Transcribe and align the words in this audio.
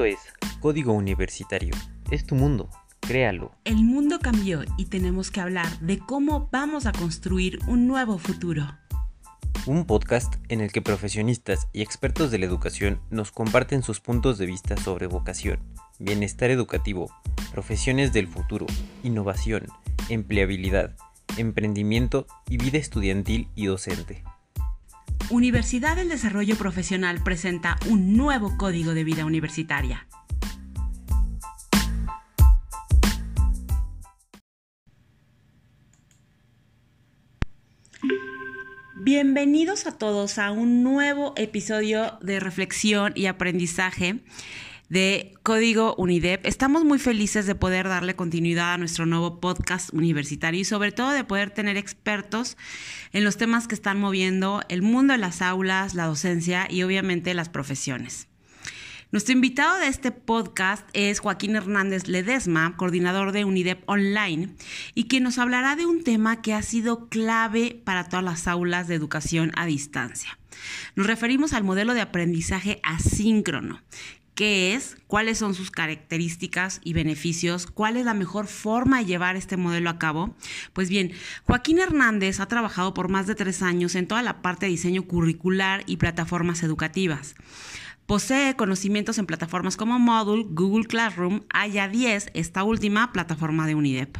Esto 0.00 0.04
es 0.06 0.58
Código 0.60 0.94
Universitario. 0.94 1.74
Es 2.10 2.24
tu 2.24 2.34
mundo. 2.34 2.70
Créalo. 3.00 3.52
El 3.64 3.84
mundo 3.84 4.18
cambió 4.18 4.62
y 4.78 4.86
tenemos 4.86 5.30
que 5.30 5.42
hablar 5.42 5.68
de 5.80 5.98
cómo 5.98 6.48
vamos 6.50 6.86
a 6.86 6.92
construir 6.92 7.58
un 7.68 7.86
nuevo 7.86 8.16
futuro. 8.16 8.78
Un 9.66 9.84
podcast 9.84 10.36
en 10.48 10.62
el 10.62 10.72
que 10.72 10.80
profesionistas 10.80 11.68
y 11.74 11.82
expertos 11.82 12.30
de 12.30 12.38
la 12.38 12.46
educación 12.46 12.98
nos 13.10 13.30
comparten 13.30 13.82
sus 13.82 14.00
puntos 14.00 14.38
de 14.38 14.46
vista 14.46 14.78
sobre 14.78 15.06
vocación, 15.06 15.58
bienestar 15.98 16.50
educativo, 16.50 17.10
profesiones 17.52 18.14
del 18.14 18.26
futuro, 18.26 18.64
innovación, 19.02 19.66
empleabilidad, 20.08 20.96
emprendimiento 21.36 22.26
y 22.48 22.56
vida 22.56 22.78
estudiantil 22.78 23.48
y 23.54 23.66
docente. 23.66 24.24
Universidad 25.30 25.94
del 25.94 26.08
Desarrollo 26.08 26.56
Profesional 26.56 27.22
presenta 27.22 27.78
un 27.88 28.16
nuevo 28.16 28.56
código 28.58 28.94
de 28.94 29.04
vida 29.04 29.24
universitaria. 29.24 30.08
Bienvenidos 38.96 39.86
a 39.86 39.96
todos 39.96 40.38
a 40.38 40.50
un 40.50 40.82
nuevo 40.82 41.32
episodio 41.36 42.18
de 42.20 42.40
reflexión 42.40 43.12
y 43.14 43.26
aprendizaje 43.26 44.24
de 44.90 45.34
Código 45.44 45.94
UNIDEP. 45.96 46.44
Estamos 46.44 46.84
muy 46.84 46.98
felices 46.98 47.46
de 47.46 47.54
poder 47.54 47.88
darle 47.88 48.16
continuidad 48.16 48.74
a 48.74 48.78
nuestro 48.78 49.06
nuevo 49.06 49.40
podcast 49.40 49.94
universitario 49.94 50.60
y 50.60 50.64
sobre 50.64 50.90
todo 50.90 51.12
de 51.12 51.22
poder 51.22 51.50
tener 51.50 51.76
expertos 51.76 52.58
en 53.12 53.22
los 53.22 53.36
temas 53.36 53.68
que 53.68 53.76
están 53.76 54.00
moviendo 54.00 54.62
el 54.68 54.82
mundo 54.82 55.12
de 55.12 55.18
las 55.18 55.42
aulas, 55.42 55.94
la 55.94 56.06
docencia 56.06 56.66
y 56.68 56.82
obviamente 56.82 57.32
las 57.34 57.48
profesiones. 57.48 58.26
Nuestro 59.12 59.32
invitado 59.32 59.78
de 59.78 59.86
este 59.86 60.10
podcast 60.10 60.88
es 60.92 61.20
Joaquín 61.20 61.56
Hernández 61.56 62.08
Ledesma, 62.08 62.76
coordinador 62.76 63.32
de 63.32 63.44
UNIDEP 63.44 63.82
Online, 63.88 64.54
y 64.94 65.04
quien 65.08 65.22
nos 65.22 65.38
hablará 65.38 65.74
de 65.74 65.86
un 65.86 66.04
tema 66.04 66.42
que 66.42 66.54
ha 66.54 66.62
sido 66.62 67.08
clave 67.08 67.80
para 67.84 68.08
todas 68.08 68.24
las 68.24 68.46
aulas 68.48 68.86
de 68.88 68.94
educación 68.96 69.52
a 69.56 69.66
distancia. 69.66 70.38
Nos 70.94 71.06
referimos 71.06 71.52
al 71.52 71.64
modelo 71.64 71.94
de 71.94 72.00
aprendizaje 72.00 72.80
asíncrono, 72.82 73.82
qué 74.40 74.72
es, 74.72 74.96
cuáles 75.06 75.36
son 75.36 75.52
sus 75.52 75.70
características 75.70 76.80
y 76.82 76.94
beneficios, 76.94 77.66
cuál 77.66 77.98
es 77.98 78.06
la 78.06 78.14
mejor 78.14 78.46
forma 78.46 79.00
de 79.00 79.04
llevar 79.04 79.36
este 79.36 79.58
modelo 79.58 79.90
a 79.90 79.98
cabo. 79.98 80.34
Pues 80.72 80.88
bien, 80.88 81.12
Joaquín 81.44 81.78
Hernández 81.78 82.40
ha 82.40 82.46
trabajado 82.46 82.94
por 82.94 83.10
más 83.10 83.26
de 83.26 83.34
tres 83.34 83.60
años 83.60 83.94
en 83.96 84.08
toda 84.08 84.22
la 84.22 84.40
parte 84.40 84.64
de 84.64 84.70
diseño 84.70 85.02
curricular 85.02 85.82
y 85.84 85.98
plataformas 85.98 86.62
educativas. 86.62 87.34
Posee 88.06 88.56
conocimientos 88.56 89.18
en 89.18 89.26
plataformas 89.26 89.76
como 89.76 89.98
Moodle, 89.98 90.46
Google 90.48 90.86
Classroom, 90.86 91.42
Haya 91.50 91.88
10, 91.88 92.30
esta 92.32 92.64
última 92.64 93.12
plataforma 93.12 93.66
de 93.66 93.74
UNIDEP. 93.74 94.16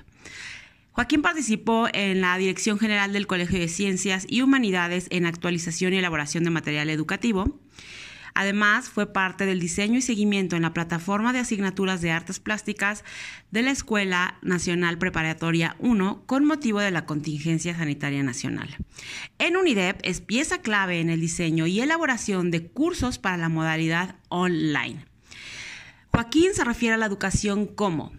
Joaquín 0.93 1.23
participó 1.23 1.89
en 1.95 2.21
la 2.21 2.37
Dirección 2.37 2.79
General 2.79 3.11
del 3.15 3.27
Colegio 3.27 3.59
de 3.59 3.69
Ciencias 3.69 4.27
y 4.29 4.43
Humanidades 4.43 5.07
en 5.09 5.25
actualización 5.25 5.95
y 5.95 5.97
elaboración 5.97 6.45
de 6.45 6.51
material 6.51 6.91
educativo. 6.91 7.59
Además, 8.35 8.89
fue 8.89 9.13
parte 9.13 9.47
del 9.47 9.61
diseño 9.61 9.99
y 9.99 10.03
seguimiento 10.03 10.57
en 10.57 10.63
la 10.63 10.73
plataforma 10.73 11.33
de 11.33 11.41
asignaturas 11.41 12.01
de 12.01 12.11
artes 12.11 12.41
plásticas 12.41 13.05
de 13.51 13.63
la 13.63 13.71
Escuela 13.71 14.39
Nacional 14.43 14.99
Preparatoria 14.99 15.77
1 15.79 16.25
con 16.27 16.45
motivo 16.45 16.81
de 16.81 16.91
la 16.91 17.07
contingencia 17.07 17.77
sanitaria 17.77 18.23
nacional. 18.23 18.77
En 19.39 19.57
UNIDEP 19.57 20.01
es 20.03 20.21
pieza 20.21 20.59
clave 20.59 21.01
en 21.01 21.11
el 21.11 21.21
diseño 21.21 21.67
y 21.67 21.81
elaboración 21.81 22.51
de 22.51 22.67
cursos 22.67 23.19
para 23.19 23.37
la 23.37 23.49
modalidad 23.49 24.17
online. 24.29 25.05
Joaquín 26.13 26.55
se 26.55 26.65
refiere 26.65 26.95
a 26.95 26.99
la 26.99 27.07
educación 27.07 27.67
como 27.67 28.13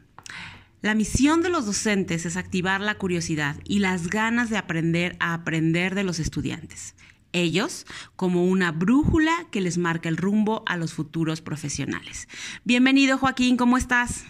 la 0.81 0.95
misión 0.95 1.43
de 1.43 1.49
los 1.49 1.67
docentes 1.67 2.25
es 2.25 2.37
activar 2.37 2.81
la 2.81 2.95
curiosidad 2.95 3.55
y 3.65 3.79
las 3.79 4.07
ganas 4.07 4.49
de 4.49 4.57
aprender 4.57 5.15
a 5.19 5.35
aprender 5.35 5.93
de 5.93 6.03
los 6.03 6.17
estudiantes 6.17 6.95
ellos 7.33 7.85
como 8.15 8.45
una 8.45 8.71
brújula 8.71 9.31
que 9.51 9.61
les 9.61 9.77
marca 9.77 10.09
el 10.09 10.17
rumbo 10.17 10.63
a 10.67 10.77
los 10.77 10.93
futuros 10.93 11.41
profesionales. 11.41 12.27
Bienvenido 12.63 13.17
Joaquín, 13.17 13.57
¿cómo 13.57 13.77
estás? 13.77 14.25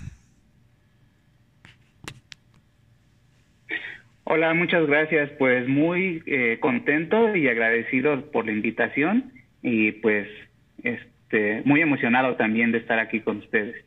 Hola, 4.24 4.54
muchas 4.54 4.88
gracias. 4.88 5.30
Pues 5.38 5.68
muy 5.68 6.24
eh, 6.26 6.58
contento 6.62 7.36
y 7.36 7.48
agradecido 7.48 8.32
por 8.32 8.46
la 8.46 8.54
invitación 8.54 9.34
y 9.62 9.92
pues 9.92 10.28
este, 10.84 11.62
muy 11.66 11.82
emocionado 11.82 12.36
también 12.36 12.72
de 12.72 12.78
estar 12.78 13.00
aquí 13.00 13.20
con 13.20 13.38
ustedes. 13.38 13.84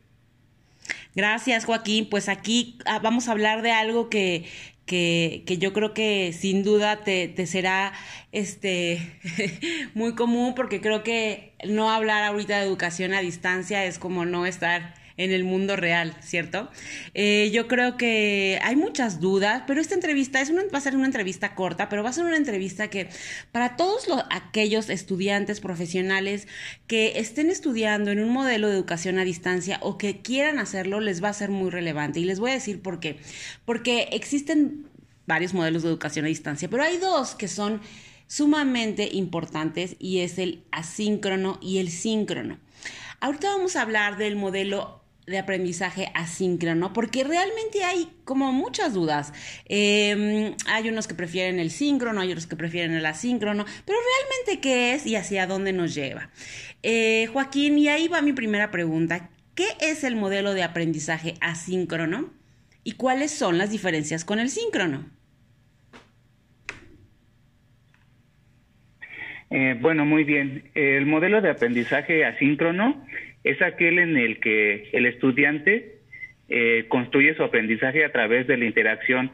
Gracias, 1.15 1.65
Joaquín. 1.65 2.09
Pues 2.09 2.29
aquí 2.29 2.77
ah, 2.85 2.99
vamos 3.01 3.27
a 3.27 3.31
hablar 3.31 3.61
de 3.61 3.71
algo 3.71 4.09
que, 4.09 4.45
que, 4.85 5.43
que, 5.45 5.57
yo 5.57 5.73
creo 5.73 5.93
que 5.93 6.33
sin 6.33 6.63
duda 6.63 7.03
te, 7.03 7.27
te 7.27 7.47
será 7.47 7.93
este 8.31 9.19
muy 9.93 10.15
común 10.15 10.53
porque 10.55 10.81
creo 10.81 11.03
que 11.03 11.53
no 11.65 11.91
hablar 11.91 12.23
ahorita 12.23 12.57
de 12.57 12.65
educación 12.65 13.13
a 13.13 13.21
distancia 13.21 13.85
es 13.85 13.99
como 13.99 14.25
no 14.25 14.45
estar 14.45 14.93
en 15.17 15.31
el 15.31 15.43
mundo 15.43 15.75
real, 15.75 16.15
¿cierto? 16.21 16.69
Eh, 17.13 17.49
yo 17.53 17.67
creo 17.67 17.97
que 17.97 18.59
hay 18.61 18.75
muchas 18.75 19.19
dudas, 19.19 19.63
pero 19.65 19.79
esta 19.79 19.95
entrevista 19.95 20.41
es 20.41 20.51
va 20.53 20.77
a 20.77 20.81
ser 20.81 20.95
una 20.95 21.05
entrevista 21.05 21.55
corta, 21.55 21.89
pero 21.89 22.03
va 22.03 22.09
a 22.09 22.13
ser 22.13 22.25
una 22.25 22.37
entrevista 22.37 22.89
que 22.89 23.09
para 23.51 23.75
todos 23.77 24.07
los, 24.07 24.23
aquellos 24.29 24.89
estudiantes 24.89 25.61
profesionales 25.61 26.47
que 26.87 27.19
estén 27.19 27.49
estudiando 27.49 28.11
en 28.11 28.19
un 28.19 28.29
modelo 28.29 28.67
de 28.67 28.75
educación 28.75 29.19
a 29.19 29.23
distancia 29.23 29.79
o 29.81 29.97
que 29.97 30.21
quieran 30.21 30.59
hacerlo, 30.59 30.99
les 30.99 31.23
va 31.23 31.29
a 31.29 31.33
ser 31.33 31.49
muy 31.49 31.69
relevante. 31.69 32.19
Y 32.19 32.25
les 32.25 32.39
voy 32.39 32.51
a 32.51 32.55
decir 32.55 32.81
por 32.81 32.99
qué. 32.99 33.17
Porque 33.63 34.09
existen 34.11 34.87
varios 35.27 35.53
modelos 35.53 35.83
de 35.83 35.89
educación 35.89 36.25
a 36.25 36.27
distancia, 36.27 36.69
pero 36.69 36.83
hay 36.83 36.97
dos 36.97 37.35
que 37.35 37.47
son 37.47 37.81
sumamente 38.27 39.09
importantes 39.11 39.95
y 39.99 40.19
es 40.19 40.37
el 40.39 40.63
asíncrono 40.71 41.59
y 41.61 41.77
el 41.77 41.89
síncrono. 41.89 42.59
Ahorita 43.21 43.49
vamos 43.49 43.75
a 43.75 43.81
hablar 43.81 44.17
del 44.17 44.35
modelo 44.35 45.04
de 45.27 45.39
aprendizaje 45.39 46.11
asíncrono, 46.13 46.93
porque 46.93 47.23
realmente 47.23 47.83
hay 47.83 48.09
como 48.23 48.51
muchas 48.51 48.93
dudas. 48.93 49.33
Em, 49.65 50.55
hay 50.67 50.89
unos 50.89 51.07
que 51.07 51.15
prefieren 51.15 51.59
el 51.59 51.71
síncrono, 51.71 52.21
hay 52.21 52.29
otros 52.29 52.47
que 52.47 52.55
prefieren 52.55 52.93
el 52.93 53.05
asíncrono, 53.05 53.65
pero 53.85 53.97
realmente 53.97 54.61
qué 54.61 54.93
es 54.93 55.05
y 55.05 55.15
hacia 55.15 55.47
dónde 55.47 55.73
nos 55.73 55.95
lleva. 55.95 56.29
Eh, 56.83 57.27
Joaquín, 57.33 57.77
y 57.77 57.87
ahí 57.87 58.07
va 58.07 58.21
mi 58.21 58.33
primera 58.33 58.69
pregunta. 58.69 59.29
¿Qué 59.55 59.67
es 59.79 60.03
el 60.03 60.15
modelo 60.15 60.53
de 60.53 60.63
aprendizaje 60.63 61.35
asíncrono 61.41 62.31
y 62.83 62.93
cuáles 62.93 63.31
son 63.31 63.57
las 63.57 63.71
diferencias 63.71 64.25
con 64.25 64.39
el 64.39 64.49
síncrono? 64.49 65.09
Eh, 69.49 69.77
bueno, 69.79 70.05
muy 70.05 70.23
bien. 70.23 70.69
El 70.75 71.05
modelo 71.05 71.41
de 71.41 71.49
aprendizaje 71.49 72.25
asíncrono 72.25 73.05
es 73.45 73.61
aquel 73.61 73.99
en 73.99 74.17
el 74.17 74.39
que 74.39 74.89
el 74.91 75.05
estudiante 75.05 75.99
eh, 76.49 76.85
construye 76.89 77.35
su 77.35 77.43
aprendizaje 77.43 78.03
a 78.03 78.11
través 78.11 78.47
de 78.47 78.57
la 78.57 78.65
interacción 78.65 79.31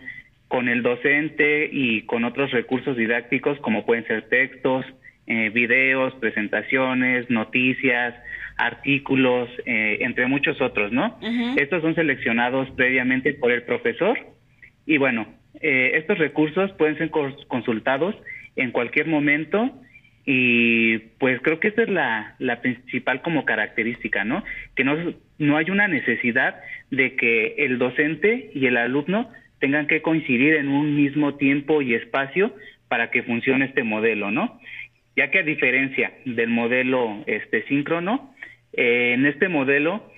con 0.50 0.68
el 0.68 0.84
docente 0.84 1.70
y 1.72 2.02
con 2.04 2.26
otros 2.26 2.52
recursos 2.52 2.98
didácticos 2.98 3.58
como 3.60 3.86
pueden 3.86 4.06
ser 4.06 4.28
textos, 4.28 4.86
eh, 5.28 5.50
videos, 5.50 6.14
presentaciones, 6.16 7.30
noticias, 7.30 8.14
artículos, 8.58 9.50
eh, 9.66 10.00
entre 10.02 10.28
muchos 10.28 10.60
otros, 10.60 10.92
¿no? 10.92 11.18
Estos 11.56 11.82
son 11.82 11.96
seleccionados 11.96 12.70
previamente 12.72 13.34
por 13.34 13.54
el 13.54 13.64
profesor 13.64 14.20
y 14.86 14.98
bueno, 14.98 15.26
estos 15.62 16.18
recursos 16.18 16.72
pueden 16.74 16.98
ser 16.98 17.12
consultados 17.12 18.16
en 18.56 18.72
cualquier 18.72 19.08
momento 19.08 19.81
y 20.26 21.00
pues 21.20 21.40
creo 21.42 21.60
que 21.60 21.70
esta 21.70 21.84
es 21.84 21.90
la, 21.90 22.36
la 22.40 22.62
principal 22.62 23.22
como 23.22 23.46
característica, 23.46 24.24
¿no? 24.24 24.44
Que 24.76 24.84
no, 24.84 24.96
no 25.38 25.58
hay 25.58 25.70
una 25.70 25.88
necesidad 25.88 26.62
de 26.92 27.16
que 27.16 27.56
el 27.58 27.78
docente 27.78 28.52
y 28.54 28.68
el 28.68 28.78
alumno 28.78 29.30
tengan 29.60 29.88
que 29.88 30.02
coincidir 30.02 30.56
en 30.56 30.68
un 30.68 30.96
mismo 30.96 31.36
tiempo 31.36 31.82
y 31.82 31.94
espacio 31.96 32.54
para 32.88 33.10
que 33.10 33.24
funcione 33.24 33.66
este 33.66 33.84
modelo, 33.84 34.32
¿no? 34.32 34.60
Ya 35.16 35.32
que 35.32 35.40
a 35.40 35.44
diferencia 35.44 36.12
del 36.26 36.50
modelo 36.50 37.24
este 37.28 37.64
síncrono, 37.64 38.34
eh, 38.74 39.14
en 39.14 39.26
este 39.26 39.48
modelo, 39.48 40.12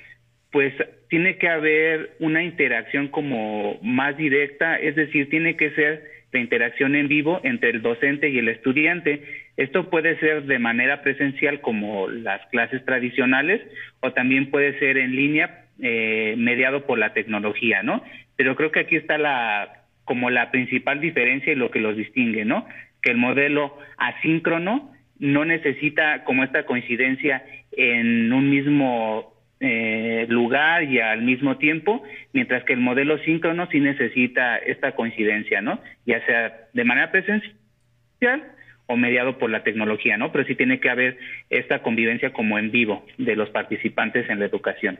pues 0.52 0.74
tiene 1.10 1.38
que 1.38 1.50
haber 1.50 2.16
una 2.20 2.44
interacción 2.44 3.08
como 3.08 3.80
más 3.82 4.18
directa, 4.18 4.78
es 4.78 4.96
decir, 4.96 5.30
tiene 5.30 5.56
que 5.56 5.72
ser 5.72 6.04
de 6.32 6.40
interacción 6.40 6.96
en 6.96 7.08
vivo 7.08 7.40
entre 7.44 7.70
el 7.70 7.82
docente 7.82 8.30
y 8.30 8.40
el 8.40 8.50
estudiante. 8.50 9.22
Esto 9.56 9.90
puede 9.90 10.20
ser 10.20 10.44
de 10.44 10.60
manera 10.60 11.02
presencial 11.02 11.62
como 11.62 12.08
las 12.08 12.46
clases 12.48 12.84
tradicionales 12.86 13.62
o 14.00 14.12
también 14.12 14.50
puede 14.50 14.80
ser 14.80 14.98
en 14.98 15.16
línea 15.16 15.66
eh, 15.82 16.36
mediado 16.38 16.86
por 16.86 16.98
la 16.98 17.14
tecnología, 17.14 17.84
¿no? 17.84 18.04
Pero 18.36 18.56
creo 18.56 18.72
que 18.72 18.82
aquí 18.82 18.96
está 18.96 19.18
la 19.18 19.84
como 20.06 20.30
la 20.30 20.52
principal 20.52 21.00
diferencia 21.00 21.54
y 21.54 21.56
lo 21.56 21.72
que 21.72 21.80
los 21.80 21.96
distingue, 21.96 22.46
¿no? 22.46 22.68
Que 23.02 23.12
el 23.12 23.18
modelo 23.18 23.78
asíncrono 23.98 24.92
no 25.20 25.46
necesita 25.46 26.24
como 26.26 26.44
esta 26.44 26.66
coincidencia 26.66 27.44
en 27.72 28.34
un 28.34 28.50
mismo 28.50 29.34
eh, 29.60 30.26
lugar 30.28 30.84
y 30.84 31.00
al 31.00 31.22
mismo 31.22 31.58
tiempo, 31.58 32.04
mientras 32.34 32.64
que 32.66 32.74
el 32.74 32.82
modelo 32.82 33.18
síncrono 33.20 33.68
sí 33.68 33.80
necesita 33.80 34.58
esta 34.58 34.92
coincidencia, 34.94 35.62
¿no? 35.62 35.80
Ya 36.06 36.26
sea 36.26 36.54
de 36.74 36.84
manera 36.84 37.12
presencial 37.12 38.44
o 38.88 38.98
mediado 38.98 39.38
por 39.38 39.50
la 39.50 39.64
tecnología, 39.64 40.18
¿no? 40.18 40.32
Pero 40.32 40.46
sí 40.46 40.56
tiene 40.56 40.80
que 40.80 40.90
haber 40.90 41.18
esta 41.50 41.82
convivencia 41.82 42.34
como 42.34 42.60
en 42.60 42.72
vivo 42.72 43.06
de 43.18 43.36
los 43.36 43.50
participantes 43.50 44.30
en 44.30 44.40
la 44.40 44.46
educación. 44.46 45.00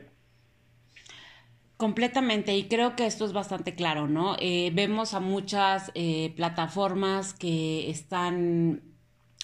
Completamente, 1.76 2.56
y 2.56 2.64
creo 2.64 2.94
que 2.94 3.04
esto 3.04 3.24
es 3.24 3.32
bastante 3.32 3.74
claro, 3.74 4.06
¿no? 4.06 4.36
Eh, 4.38 4.70
vemos 4.72 5.12
a 5.12 5.20
muchas 5.20 5.90
eh, 5.94 6.32
plataformas 6.36 7.34
que 7.34 7.90
están 7.90 8.80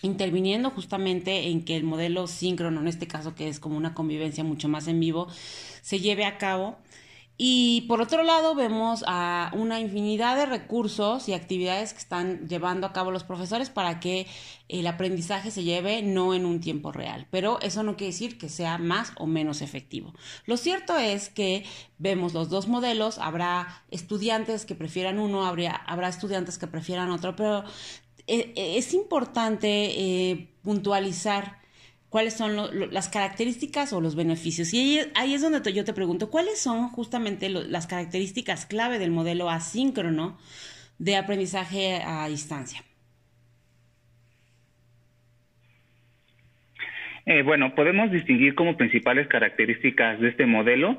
interviniendo 0.02 0.70
justamente 0.70 1.48
en 1.48 1.64
que 1.64 1.76
el 1.76 1.84
modelo 1.84 2.26
síncrono, 2.26 2.80
en 2.80 2.88
este 2.88 3.06
caso 3.06 3.34
que 3.34 3.48
es 3.48 3.60
como 3.60 3.76
una 3.76 3.94
convivencia 3.94 4.44
mucho 4.44 4.68
más 4.68 4.88
en 4.88 5.00
vivo, 5.00 5.28
se 5.82 5.98
lleve 5.98 6.24
a 6.24 6.38
cabo. 6.38 6.78
Y 7.42 7.86
por 7.88 8.02
otro 8.02 8.22
lado 8.22 8.54
vemos 8.54 9.02
a 9.06 9.50
una 9.54 9.80
infinidad 9.80 10.36
de 10.36 10.44
recursos 10.44 11.26
y 11.26 11.32
actividades 11.32 11.94
que 11.94 12.00
están 12.00 12.46
llevando 12.46 12.86
a 12.86 12.92
cabo 12.92 13.10
los 13.10 13.24
profesores 13.24 13.70
para 13.70 13.98
que 13.98 14.26
el 14.68 14.86
aprendizaje 14.86 15.50
se 15.50 15.62
lleve 15.62 16.02
no 16.02 16.34
en 16.34 16.44
un 16.44 16.60
tiempo 16.60 16.92
real. 16.92 17.26
Pero 17.30 17.58
eso 17.62 17.82
no 17.82 17.96
quiere 17.96 18.12
decir 18.12 18.36
que 18.36 18.50
sea 18.50 18.76
más 18.76 19.12
o 19.16 19.26
menos 19.26 19.62
efectivo. 19.62 20.12
Lo 20.44 20.58
cierto 20.58 20.98
es 20.98 21.30
que 21.30 21.64
vemos 21.96 22.34
los 22.34 22.50
dos 22.50 22.68
modelos, 22.68 23.16
habrá 23.16 23.84
estudiantes 23.90 24.66
que 24.66 24.74
prefieran 24.74 25.18
uno, 25.18 25.46
habrá, 25.46 25.76
habrá 25.86 26.10
estudiantes 26.10 26.58
que 26.58 26.66
prefieran 26.66 27.10
otro, 27.10 27.36
pero 27.36 27.64
eh, 28.26 28.52
eh, 28.54 28.76
es 28.76 28.92
importante 28.92 29.68
eh, 29.70 30.52
puntualizar 30.62 31.59
cuáles 32.10 32.34
son 32.34 32.56
las 32.92 33.08
características 33.08 33.92
o 33.92 34.00
los 34.00 34.16
beneficios. 34.16 34.74
Y 34.74 35.00
ahí, 35.14 35.34
es 35.34 35.40
donde 35.40 35.72
yo 35.72 35.84
te 35.84 35.94
pregunto, 35.94 36.30
¿cuáles 36.30 36.60
son 36.60 36.88
justamente 36.88 37.48
las 37.48 37.86
características 37.86 38.66
clave 38.66 38.98
del 38.98 39.10
modelo 39.10 39.48
asíncrono 39.48 40.36
de 40.98 41.16
aprendizaje 41.16 42.02
a 42.04 42.28
distancia? 42.28 42.82
bueno, 47.44 47.76
podemos 47.76 48.10
distinguir 48.10 48.56
como 48.56 48.76
principales 48.76 49.28
características 49.28 50.18
de 50.18 50.30
este 50.30 50.46
modelo, 50.46 50.98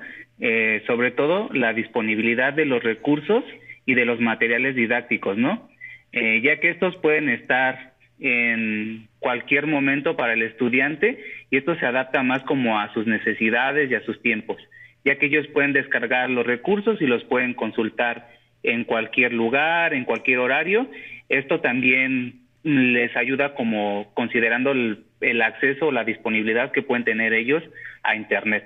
sobre 0.87 1.11
todo 1.11 1.49
la 1.51 1.73
disponibilidad 1.73 2.53
de 2.53 2.63
los 2.63 2.81
recursos 2.81 3.43
y 3.85 3.95
de 3.95 4.05
los 4.05 4.21
materiales 4.21 4.75
didácticos, 4.75 5.37
¿no? 5.37 5.67
Eh, 6.13 6.41
ya 6.43 6.59
que 6.59 6.69
estos 6.69 6.95
pueden 6.97 7.29
estar 7.29 7.90
en 8.21 9.07
cualquier 9.19 9.65
momento 9.65 10.15
para 10.15 10.33
el 10.33 10.44
estudiante 10.44 11.19
y 11.50 11.57
esto 11.57 11.75
se 11.75 11.85
adapta 11.88 12.21
más 12.21 12.44
como 12.44 12.79
a 12.79 12.94
sus 12.94 13.07
necesidades 13.07 13.89
y 13.89 13.95
a 13.95 14.06
sus 14.06 14.21
tiempos, 14.21 14.57
ya 15.03 15.18
que 15.18 15.25
ellos 15.25 15.47
pueden 15.47 15.73
descargar 15.73 16.29
los 16.29 16.45
recursos 16.45 17.01
y 17.01 17.07
los 17.07 17.23
pueden 17.23 17.56
consultar 17.56 18.29
en 18.63 18.83
cualquier 18.83 19.33
lugar, 19.33 19.95
en 19.95 20.06
cualquier 20.06 20.38
horario. 20.38 20.88
Esto 21.29 21.62
también 21.62 22.41
les 22.63 23.15
ayuda 23.18 23.56
como 23.56 24.12
considerando 24.13 24.71
el, 24.71 25.41
acceso 25.41 25.88
o 25.88 25.91
la 25.91 26.03
disponibilidad 26.03 26.71
que 26.71 26.83
pueden 26.83 27.03
tener 27.03 27.33
ellos 27.33 27.63
a 28.03 28.15
Internet. 28.15 28.65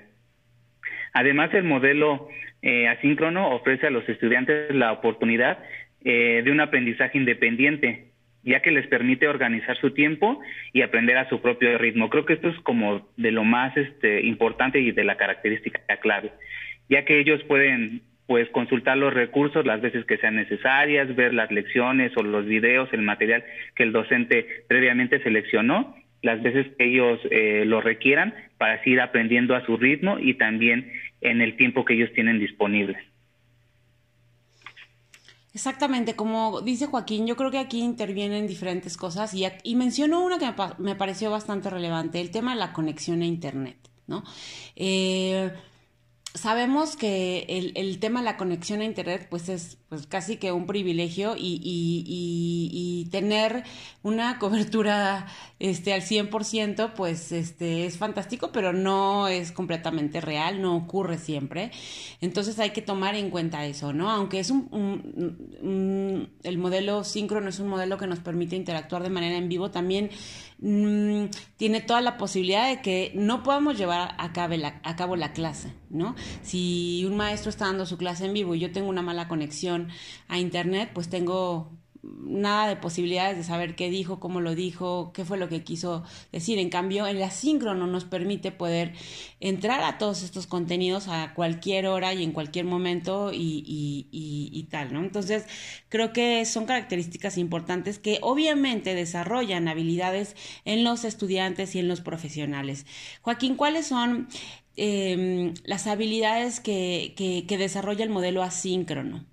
Además, 1.13 1.53
el 1.53 1.63
modelo 1.63 2.27
eh, 2.61 2.89
asíncrono 2.89 3.51
ofrece 3.51 3.87
a 3.87 3.89
los 3.89 4.07
estudiantes 4.09 4.75
la 4.75 4.91
oportunidad 4.91 5.59
eh, 6.03 6.41
de 6.43 6.51
un 6.51 6.59
aprendizaje 6.59 7.17
independiente, 7.17 8.04
ya 8.45 8.61
que 8.61 8.71
les 8.71 8.87
permite 8.87 9.27
organizar 9.27 9.75
su 9.77 9.91
tiempo 9.91 10.39
y 10.71 10.83
aprender 10.83 11.17
a 11.17 11.27
su 11.27 11.41
propio 11.41 11.77
ritmo. 11.77 12.09
Creo 12.09 12.25
que 12.25 12.33
esto 12.33 12.49
es 12.49 12.59
como 12.59 13.09
de 13.17 13.31
lo 13.31 13.43
más 13.43 13.75
este, 13.75 14.25
importante 14.25 14.79
y 14.79 14.91
de 14.91 15.03
la 15.03 15.17
característica 15.17 15.81
clave, 15.97 16.31
ya 16.87 17.03
que 17.03 17.19
ellos 17.19 17.43
pueden 17.43 18.01
pues 18.27 18.49
consultar 18.49 18.97
los 18.97 19.13
recursos 19.13 19.65
las 19.65 19.81
veces 19.81 20.05
que 20.05 20.17
sean 20.17 20.35
necesarias, 20.35 21.15
ver 21.15 21.33
las 21.33 21.51
lecciones 21.51 22.15
o 22.17 22.23
los 22.23 22.45
videos, 22.45 22.89
el 22.91 23.01
material 23.01 23.43
que 23.75 23.83
el 23.83 23.91
docente 23.91 24.47
previamente 24.67 25.21
seleccionó, 25.21 25.95
las 26.21 26.41
veces 26.41 26.65
que 26.77 26.85
ellos 26.85 27.19
eh, 27.29 27.63
lo 27.65 27.81
requieran 27.81 28.33
para 28.57 28.81
seguir 28.83 29.01
aprendiendo 29.01 29.55
a 29.55 29.63
su 29.65 29.77
ritmo 29.77 30.17
y 30.19 30.35
también 30.35 30.91
en 31.21 31.41
el 31.41 31.55
tiempo 31.55 31.85
que 31.85 31.93
ellos 31.93 32.11
tienen 32.13 32.39
disponibles. 32.39 32.97
Exactamente, 35.55 36.17
como 36.17 36.59
dice 36.59 36.87
Joaquín, 36.87 37.25
yo 37.27 37.37
creo 37.37 37.49
que 37.49 37.59
aquí 37.59 37.79
intervienen 37.79 38.45
diferentes 38.45 38.97
cosas 38.97 39.33
y, 39.33 39.45
y 39.63 39.75
mencionó 39.77 40.21
una 40.25 40.37
que 40.37 40.53
me, 40.79 40.95
pareció 40.95 41.31
bastante 41.31 41.69
relevante, 41.69 42.19
el 42.19 42.29
tema 42.29 42.51
de 42.51 42.59
la 42.59 42.73
conexión 42.73 43.21
a 43.21 43.25
Internet, 43.25 43.77
¿no? 44.05 44.25
Eh, 44.75 45.53
sabemos 46.35 46.97
que 46.97 47.45
el, 47.75 47.99
tema 47.99 48.19
de 48.19 48.25
la 48.25 48.37
conexión 48.37 48.81
a 48.81 48.85
Internet 48.85 49.27
pues 49.29 49.49
es 49.49 49.77
pues 49.89 50.07
casi 50.07 50.37
que 50.37 50.51
un 50.51 50.65
privilegio 50.65 51.35
y, 51.37 51.61
y, 51.63 52.03
y, 52.71 53.09
tener 53.09 53.63
una 54.03 54.37
cobertura 54.39 55.27
este, 55.59 55.93
al 55.93 56.01
100% 56.01 56.93
pues 56.93 57.31
este, 57.31 57.85
es 57.85 57.97
fantástico, 57.97 58.51
pero 58.51 58.73
no 58.73 59.27
es 59.27 59.51
completamente 59.51 60.19
real, 60.21 60.61
no 60.61 60.75
ocurre 60.75 61.17
siempre. 61.17 61.71
Entonces 62.19 62.59
hay 62.59 62.71
que 62.71 62.81
tomar 62.81 63.15
en 63.15 63.29
cuenta 63.29 63.65
eso, 63.65 63.93
¿no? 63.93 64.11
Aunque 64.11 64.39
es 64.39 64.49
un, 64.51 66.29
el 66.43 66.57
modelo 66.57 67.03
síncrono 67.03 67.49
es 67.49 67.59
un 67.59 67.69
modelo 67.69 67.97
que 67.97 68.07
nos 68.07 68.19
permite 68.19 68.55
interactuar 68.55 69.03
de 69.03 69.09
manera 69.09 69.37
en 69.37 69.47
vivo, 69.47 69.71
también 69.71 70.09
mm, 70.59 71.25
tiene 71.57 71.81
toda 71.81 72.01
la 72.01 72.17
posibilidad 72.17 72.67
de 72.67 72.81
que 72.81 73.13
no 73.15 73.43
podamos 73.43 73.77
llevar 73.77 74.15
a 74.17 74.33
cabo, 74.33 74.55
la, 74.55 74.81
a 74.83 74.95
cabo 74.95 75.15
la 75.15 75.31
clase, 75.31 75.73
¿no? 75.89 76.15
Si 76.43 77.03
un 77.05 77.17
maestro 77.17 77.49
está 77.49 77.65
dando 77.65 77.85
su 77.85 77.97
clase 77.97 78.25
en 78.25 78.33
vivo 78.33 78.55
y 78.55 78.59
yo 78.59 78.71
tengo 78.71 78.89
una 78.89 79.01
mala 79.01 79.27
conexión, 79.27 79.89
a 80.27 80.39
Internet, 80.39 80.91
pues 80.93 81.09
tengo 81.09 81.71
nada 82.23 82.67
de 82.67 82.75
posibilidades 82.75 83.37
de 83.37 83.43
saber 83.43 83.75
qué 83.75 83.89
dijo, 83.89 84.19
cómo 84.19 84.39
lo 84.39 84.53
dijo, 84.53 85.11
qué 85.13 85.25
fue 85.25 85.37
lo 85.37 85.49
que 85.49 85.63
quiso 85.63 86.03
decir. 86.31 86.59
En 86.59 86.69
cambio, 86.69 87.07
el 87.07 87.21
asíncrono 87.23 87.87
nos 87.87 88.05
permite 88.05 88.51
poder 88.51 88.93
entrar 89.39 89.81
a 89.81 89.97
todos 89.97 90.21
estos 90.23 90.45
contenidos 90.45 91.07
a 91.07 91.33
cualquier 91.33 91.87
hora 91.87 92.13
y 92.13 92.23
en 92.23 92.31
cualquier 92.31 92.65
momento 92.65 93.31
y, 93.33 93.63
y, 94.11 94.63
tal, 94.69 94.93
¿no? 94.93 94.99
Entonces, 94.99 95.45
creo 95.89 96.13
que 96.13 96.45
son 96.45 96.65
características 96.65 97.37
importantes 97.37 97.97
que 97.97 98.19
obviamente 98.21 98.93
desarrollan 98.93 99.67
habilidades 99.67 100.35
en 100.63 100.83
los 100.83 101.05
estudiantes 101.05 101.75
y 101.75 101.79
en 101.79 101.87
los 101.87 102.01
profesionales. 102.01 102.85
Joaquín, 103.21 103.55
¿cuáles 103.55 103.87
son 103.87 104.27
em, 104.77 105.53
las 105.65 105.87
habilidades 105.87 106.59
que, 106.59 107.13
que 107.47 107.57
desarrolla 107.57 108.03
el 108.03 108.09
modelo 108.09 108.43
asíncrono? 108.43 109.25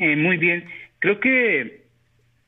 Eh, 0.00 0.16
muy 0.16 0.38
bien. 0.38 0.64
Creo 0.98 1.20
que 1.20 1.82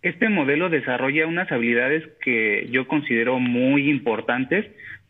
este 0.00 0.30
modelo 0.30 0.70
desarrolla 0.70 1.26
unas 1.26 1.52
habilidades 1.52 2.02
que 2.22 2.66
yo 2.70 2.88
considero 2.88 3.38
muy 3.38 3.90
importantes, 3.90 4.66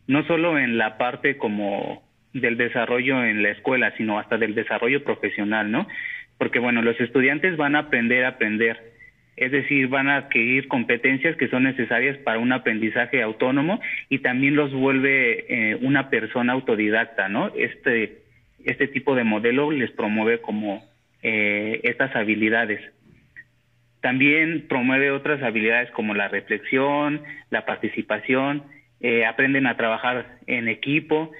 no 0.07 0.25
solo 0.27 0.59
en 0.59 0.77
la 0.77 0.97
parte 0.97 1.37
como 1.37 2.03
del 2.33 2.57
desarrollo 2.57 3.23
en 3.23 3.41
la 3.43 3.51
escuela, 3.51 3.95
sino 3.95 4.19
hasta 4.19 4.37
del 4.37 4.55
desarrollo 4.55 5.03
profesional, 5.05 5.71
¿no? 5.71 5.87
Porque 6.37 6.59
bueno, 6.59 6.81
los 6.81 6.99
estudiantes 6.99 7.55
van 7.55 7.75
a 7.75 7.79
aprender 7.79 8.25
a 8.25 8.29
aprender, 8.29 8.92
es 9.35 9.51
decir, 9.51 9.87
van 9.87 10.09
a 10.09 10.17
adquirir 10.17 10.67
competencias 10.67 11.35
que 11.37 11.47
son 11.47 11.63
necesarias 11.63 12.17
para 12.19 12.39
un 12.39 12.51
aprendizaje 12.51 13.21
autónomo 13.21 13.79
y 14.09 14.19
también 14.19 14.55
los 14.55 14.71
vuelve 14.73 15.45
eh, 15.49 15.77
una 15.81 16.09
persona 16.09 16.53
autodidacta, 16.53 17.29
¿no? 17.29 17.51
Este 17.55 18.23
este 18.65 18.87
tipo 18.87 19.15
de 19.15 19.23
modelo 19.23 19.71
les 19.71 19.91
promueve 19.91 20.41
como 20.41 20.83
eh, 21.21 21.81
estas 21.83 22.15
habilidades. 22.15 22.81
También 24.01 24.65
promueve 24.67 25.11
otras 25.11 25.41
habilidades 25.41 25.91
como 25.91 26.13
la 26.13 26.27
reflexión, 26.27 27.23
la 27.49 27.65
participación, 27.65 28.63
eh, 29.01 29.25
aprenden 29.25 29.67
a 29.67 29.77
trabajar 29.77 30.37
en 30.47 30.67
equipo 30.67 31.31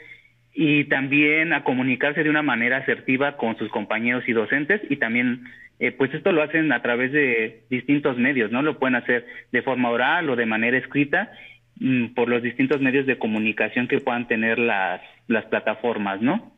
y 0.53 0.85
también 0.85 1.53
a 1.53 1.63
comunicarse 1.63 2.23
de 2.23 2.29
una 2.29 2.43
manera 2.43 2.77
asertiva 2.77 3.37
con 3.37 3.57
sus 3.57 3.69
compañeros 3.69 4.23
y 4.27 4.33
docentes 4.33 4.81
y 4.89 4.97
también 4.97 5.45
eh, 5.79 5.91
pues 5.91 6.13
esto 6.13 6.31
lo 6.31 6.43
hacen 6.43 6.71
a 6.71 6.81
través 6.81 7.11
de 7.11 7.63
distintos 7.69 8.17
medios, 8.17 8.51
¿no? 8.51 8.61
Lo 8.61 8.77
pueden 8.77 8.95
hacer 8.95 9.25
de 9.51 9.61
forma 9.63 9.89
oral 9.89 10.29
o 10.29 10.35
de 10.35 10.45
manera 10.45 10.77
escrita 10.77 11.31
mm, 11.79 12.13
por 12.13 12.29
los 12.29 12.43
distintos 12.43 12.79
medios 12.81 13.07
de 13.07 13.17
comunicación 13.17 13.87
que 13.87 13.99
puedan 13.99 14.27
tener 14.27 14.59
las, 14.59 15.01
las 15.27 15.45
plataformas, 15.45 16.21
¿no? 16.21 16.51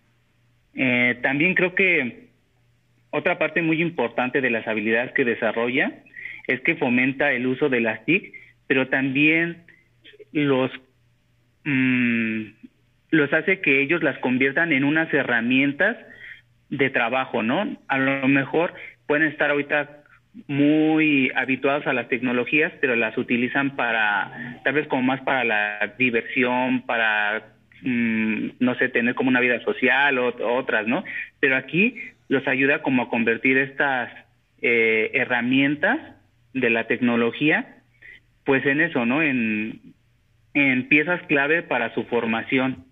también 1.22 1.56
creo 1.56 1.74
que 1.74 2.26
otra 3.12 3.38
parte 3.38 3.62
muy 3.62 3.82
importante 3.82 4.42
de 4.42 4.50
las 4.50 4.68
habilidades 4.68 5.14
que 5.14 5.24
desarrolla 5.24 6.04
es 6.48 6.60
que 6.62 6.76
fomenta 6.76 7.32
el 7.32 7.48
uso 7.48 7.70
de 7.70 7.80
las 7.80 8.04
TIC, 8.04 8.34
pero 8.68 8.90
también 8.90 9.64
los, 10.34 10.70
mm, 11.64 12.42
los 13.16 13.32
hace 13.34 13.62
que 13.62 13.82
ellos 13.82 14.04
las 14.04 14.18
conviertan 14.20 14.72
en 14.72 14.84
unas 14.84 15.12
herramientas 15.14 15.98
de 16.70 16.90
trabajo, 16.90 17.44
¿no? 17.44 17.78
A 17.88 17.98
lo 17.98 18.28
mejor 18.28 18.74
pueden 19.08 19.28
estar 19.28 19.50
ahorita 19.50 20.04
muy 20.48 21.32
habituados 21.36 21.88
a 21.88 21.94
las 21.94 22.10
tecnologías, 22.10 22.74
pero 22.82 22.96
las 22.96 23.18
utilizan 23.18 23.76
para, 23.76 24.60
tal 24.64 24.74
vez 24.74 24.88
como 24.88 25.04
más 25.04 25.22
para 25.22 25.44
la 25.46 25.94
diversión, 25.98 26.82
para, 26.82 27.54
mm, 27.82 28.48
no 28.60 28.76
sé, 28.76 28.90
tener 28.90 29.16
como 29.16 29.30
una 29.30 29.40
vida 29.40 29.62
social 29.62 30.18
o 30.18 30.34
otras, 30.58 30.88
¿no? 30.88 31.04
Pero 31.40 31.56
aquí 31.56 31.96
los 32.28 32.46
ayuda 32.48 32.82
como 32.82 33.04
a 33.04 33.10
convertir 33.10 33.58
estas 33.58 34.12
eh, 34.62 35.12
herramientas 35.14 36.00
de 36.54 36.70
la 36.70 36.86
tecnología, 36.88 37.78
pues 38.44 38.66
en 38.66 38.82
eso, 38.82 39.06
¿no? 39.06 39.22
En, 39.22 39.80
en 40.54 40.88
piezas 40.88 41.22
clave 41.28 41.64
para 41.64 41.94
su 41.94 42.04
formación 42.06 42.86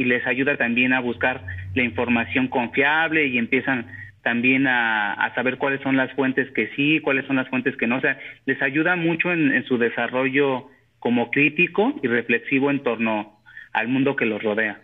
y 0.00 0.04
les 0.04 0.26
ayuda 0.26 0.56
también 0.56 0.94
a 0.94 1.00
buscar 1.00 1.44
la 1.74 1.82
información 1.82 2.48
confiable 2.48 3.26
y 3.26 3.36
empiezan 3.36 3.86
también 4.22 4.66
a, 4.66 5.30
saber 5.34 5.58
cuáles 5.58 5.82
son 5.82 5.98
las 5.98 6.10
fuentes 6.14 6.50
que 6.52 6.70
sí, 6.74 7.00
cuáles 7.00 7.26
son 7.26 7.36
las 7.36 7.50
fuentes 7.50 7.76
que 7.76 7.86
no. 7.86 7.98
O 7.98 8.00
sea, 8.00 8.18
les 8.46 8.60
ayuda 8.62 8.96
mucho 8.96 9.30
en, 9.30 9.62
su 9.66 9.76
desarrollo 9.76 10.68
como 11.00 11.30
crítico 11.30 11.92
y 12.02 12.06
reflexivo 12.06 12.70
en 12.70 12.82
torno 12.82 13.42
al 13.74 13.88
mundo 13.88 14.16
que 14.16 14.24
los 14.24 14.42
rodea. 14.42 14.80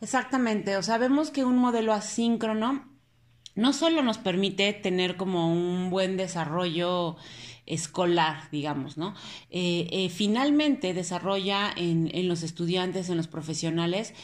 Exactamente, 0.00 0.76
o 0.76 0.82
sea, 0.82 0.98
vemos 0.98 1.30
que 1.30 1.44
un 1.44 1.56
modelo 1.56 1.92
asíncrono 1.92 2.84
no 3.54 3.72
solo 3.72 4.02
nos 4.02 4.18
permite 4.18 4.72
tener 4.72 5.16
como 5.16 5.52
un 5.52 5.90
buen 5.90 6.16
desarrollo 6.16 7.16
escolar, 7.72 8.48
digamos, 8.50 8.96
¿no? 8.96 9.14
Eh, 9.50 9.88
eh, 9.90 10.08
finalmente 10.08 10.94
desarrolla 10.94 11.72
en, 11.76 12.10
en 12.12 12.28
los 12.28 12.42
estudiantes, 12.42 13.08
en 13.08 13.16
los 13.16 13.28
profesionales, 13.28 14.14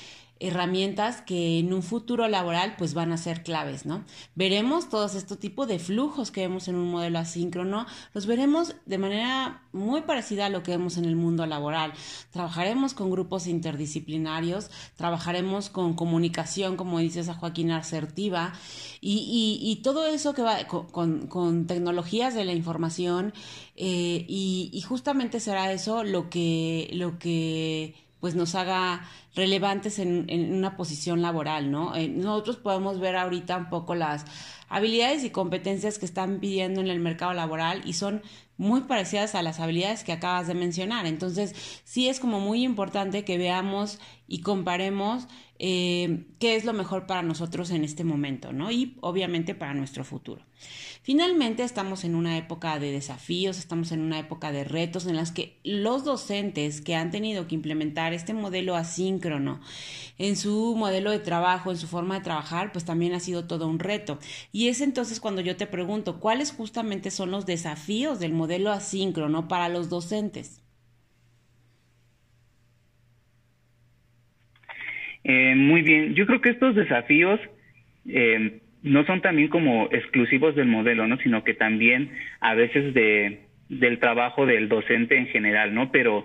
herramientas 0.40 1.20
que 1.22 1.58
en 1.58 1.72
un 1.72 1.82
futuro 1.82 2.28
laboral 2.28 2.74
pues 2.78 2.94
van 2.94 3.12
a 3.12 3.16
ser 3.16 3.42
claves, 3.42 3.86
¿no? 3.86 4.04
Veremos 4.34 4.88
todos 4.88 5.14
estos 5.14 5.38
tipos 5.38 5.66
de 5.66 5.78
flujos 5.78 6.30
que 6.30 6.42
vemos 6.42 6.68
en 6.68 6.76
un 6.76 6.90
modelo 6.90 7.18
asíncrono, 7.18 7.86
los 8.14 8.26
veremos 8.26 8.76
de 8.86 8.98
manera 8.98 9.62
muy 9.72 10.02
parecida 10.02 10.46
a 10.46 10.48
lo 10.48 10.62
que 10.62 10.72
vemos 10.72 10.96
en 10.96 11.04
el 11.04 11.16
mundo 11.16 11.46
laboral. 11.46 11.92
Trabajaremos 12.30 12.94
con 12.94 13.10
grupos 13.10 13.46
interdisciplinarios, 13.46 14.70
trabajaremos 14.96 15.70
con 15.70 15.94
comunicación, 15.94 16.76
como 16.76 16.98
dices 16.98 17.28
a 17.28 17.34
Joaquín, 17.34 17.70
asertiva, 17.72 18.52
y, 19.00 19.80
todo 19.82 20.06
eso 20.06 20.34
que 20.34 20.42
va 20.42 20.66
con, 20.66 21.66
tecnologías 21.66 22.34
de 22.34 22.44
la 22.44 22.52
información, 22.52 23.32
eh, 23.76 24.24
y, 24.28 24.70
y 24.72 24.80
justamente 24.82 25.40
será 25.40 25.72
eso 25.72 26.02
lo 26.04 26.28
que, 26.30 26.90
lo 26.92 27.18
que 27.18 28.07
pues 28.20 28.34
nos 28.34 28.54
haga 28.54 29.08
relevantes 29.34 29.98
en, 29.98 30.26
una 30.52 30.76
posición 30.76 31.22
laboral, 31.22 31.70
¿no? 31.70 31.94
Eh, 31.94 32.08
nosotros 32.08 32.56
podemos 32.56 32.98
ver 32.98 33.16
ahorita 33.16 33.56
un 33.56 33.68
poco 33.68 33.94
las 33.94 34.24
habilidades 34.68 35.24
y 35.24 35.30
competencias 35.30 35.98
que 35.98 36.06
están 36.06 36.40
pidiendo 36.40 36.80
en 36.80 36.88
el 36.88 37.00
mercado 37.00 37.32
laboral 37.32 37.82
y 37.84 37.92
son 37.92 38.22
muy 38.58 38.82
parecidas 38.82 39.34
a 39.34 39.42
las 39.42 39.60
habilidades 39.60 40.04
que 40.04 40.12
acabas 40.12 40.46
de 40.48 40.54
mencionar. 40.54 41.06
Entonces, 41.06 41.54
sí 41.84 42.08
es 42.08 42.20
como 42.20 42.40
muy 42.40 42.64
importante 42.64 43.24
que 43.24 43.38
veamos 43.38 43.98
y 44.26 44.40
comparemos 44.40 45.26
eh, 45.60 46.26
qué 46.38 46.54
es 46.54 46.64
lo 46.64 46.72
mejor 46.72 47.06
para 47.06 47.22
nosotros 47.22 47.70
en 47.70 47.82
este 47.82 48.04
momento, 48.04 48.52
¿no? 48.52 48.70
Y 48.70 48.96
obviamente 49.00 49.54
para 49.54 49.74
nuestro 49.74 50.04
futuro. 50.04 50.42
Finalmente, 51.02 51.62
estamos 51.62 52.04
en 52.04 52.14
una 52.14 52.36
época 52.36 52.78
de 52.78 52.92
desafíos, 52.92 53.58
estamos 53.58 53.92
en 53.92 54.00
una 54.00 54.18
época 54.18 54.52
de 54.52 54.64
retos 54.64 55.06
en 55.06 55.16
las 55.16 55.32
que 55.32 55.58
los 55.64 56.04
docentes 56.04 56.80
que 56.80 56.94
han 56.94 57.10
tenido 57.10 57.48
que 57.48 57.54
implementar 57.54 58.12
este 58.12 58.34
modelo 58.34 58.76
asíncrono 58.76 59.60
en 60.18 60.36
su 60.36 60.76
modelo 60.76 61.10
de 61.10 61.18
trabajo, 61.20 61.70
en 61.70 61.78
su 61.78 61.86
forma 61.86 62.16
de 62.16 62.24
trabajar, 62.24 62.72
pues 62.72 62.84
también 62.84 63.14
ha 63.14 63.20
sido 63.20 63.46
todo 63.46 63.66
un 63.68 63.78
reto. 63.78 64.18
Y 64.52 64.68
es 64.68 64.80
entonces 64.80 65.18
cuando 65.18 65.40
yo 65.40 65.56
te 65.56 65.66
pregunto, 65.66 66.20
¿cuáles 66.20 66.52
justamente 66.52 67.10
son 67.10 67.30
los 67.30 67.46
desafíos 67.46 68.18
del 68.18 68.34
modelo 68.48 68.70
asíncrono 68.70 69.46
para 69.46 69.68
los 69.68 69.90
docentes? 69.90 70.64
Eh, 75.22 75.54
muy 75.54 75.82
bien, 75.82 76.14
yo 76.14 76.24
creo 76.24 76.40
que 76.40 76.48
estos 76.48 76.74
desafíos 76.74 77.38
eh, 78.08 78.62
no 78.82 79.04
son 79.04 79.20
también 79.20 79.48
como 79.48 79.90
exclusivos 79.92 80.56
del 80.56 80.66
modelo, 80.66 81.06
¿no? 81.06 81.18
Sino 81.18 81.44
que 81.44 81.52
también 81.52 82.10
a 82.40 82.54
veces 82.54 82.94
de, 82.94 83.40
del 83.68 83.98
trabajo 83.98 84.46
del 84.46 84.70
docente 84.70 85.18
en 85.18 85.26
general, 85.26 85.74
¿no? 85.74 85.92
Pero 85.92 86.24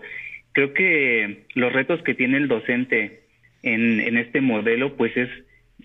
creo 0.54 0.74
que 0.74 1.44
los 1.56 1.74
retos 1.74 2.02
que 2.04 2.14
tiene 2.14 2.38
el 2.38 2.48
docente 2.48 3.24
en, 3.64 4.00
en 4.00 4.16
este 4.16 4.40
modelo, 4.40 4.96
pues 4.96 5.18
es 5.18 5.30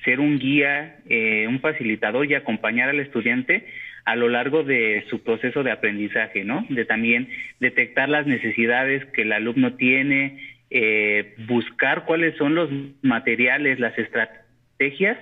ser 0.05 0.21
un 0.21 0.39
guía, 0.39 1.01
eh, 1.09 1.47
un 1.49 1.59
facilitador 1.59 2.31
y 2.31 2.35
acompañar 2.35 2.91
al 2.91 3.01
estudiante 3.01 3.67
a 4.09 4.17
lo 4.17 4.31
largo 4.31 4.65
de 4.65 5.05
su 5.11 5.23
proceso 5.23 5.63
de 5.63 5.71
aprendizaje, 5.71 6.43
¿no? 6.43 6.65
De 6.71 6.87
también 6.87 7.29
detectar 7.61 8.09
las 8.09 8.27
necesidades 8.27 9.05
que 9.13 9.21
el 9.21 9.33
alumno 9.33 9.75
tiene, 9.75 10.39
eh, 10.71 11.35
buscar 11.47 12.07
cuáles 12.07 12.35
son 12.39 12.55
los 12.55 12.71
materiales, 13.03 13.79
las 13.79 13.99
estrategias 13.99 15.19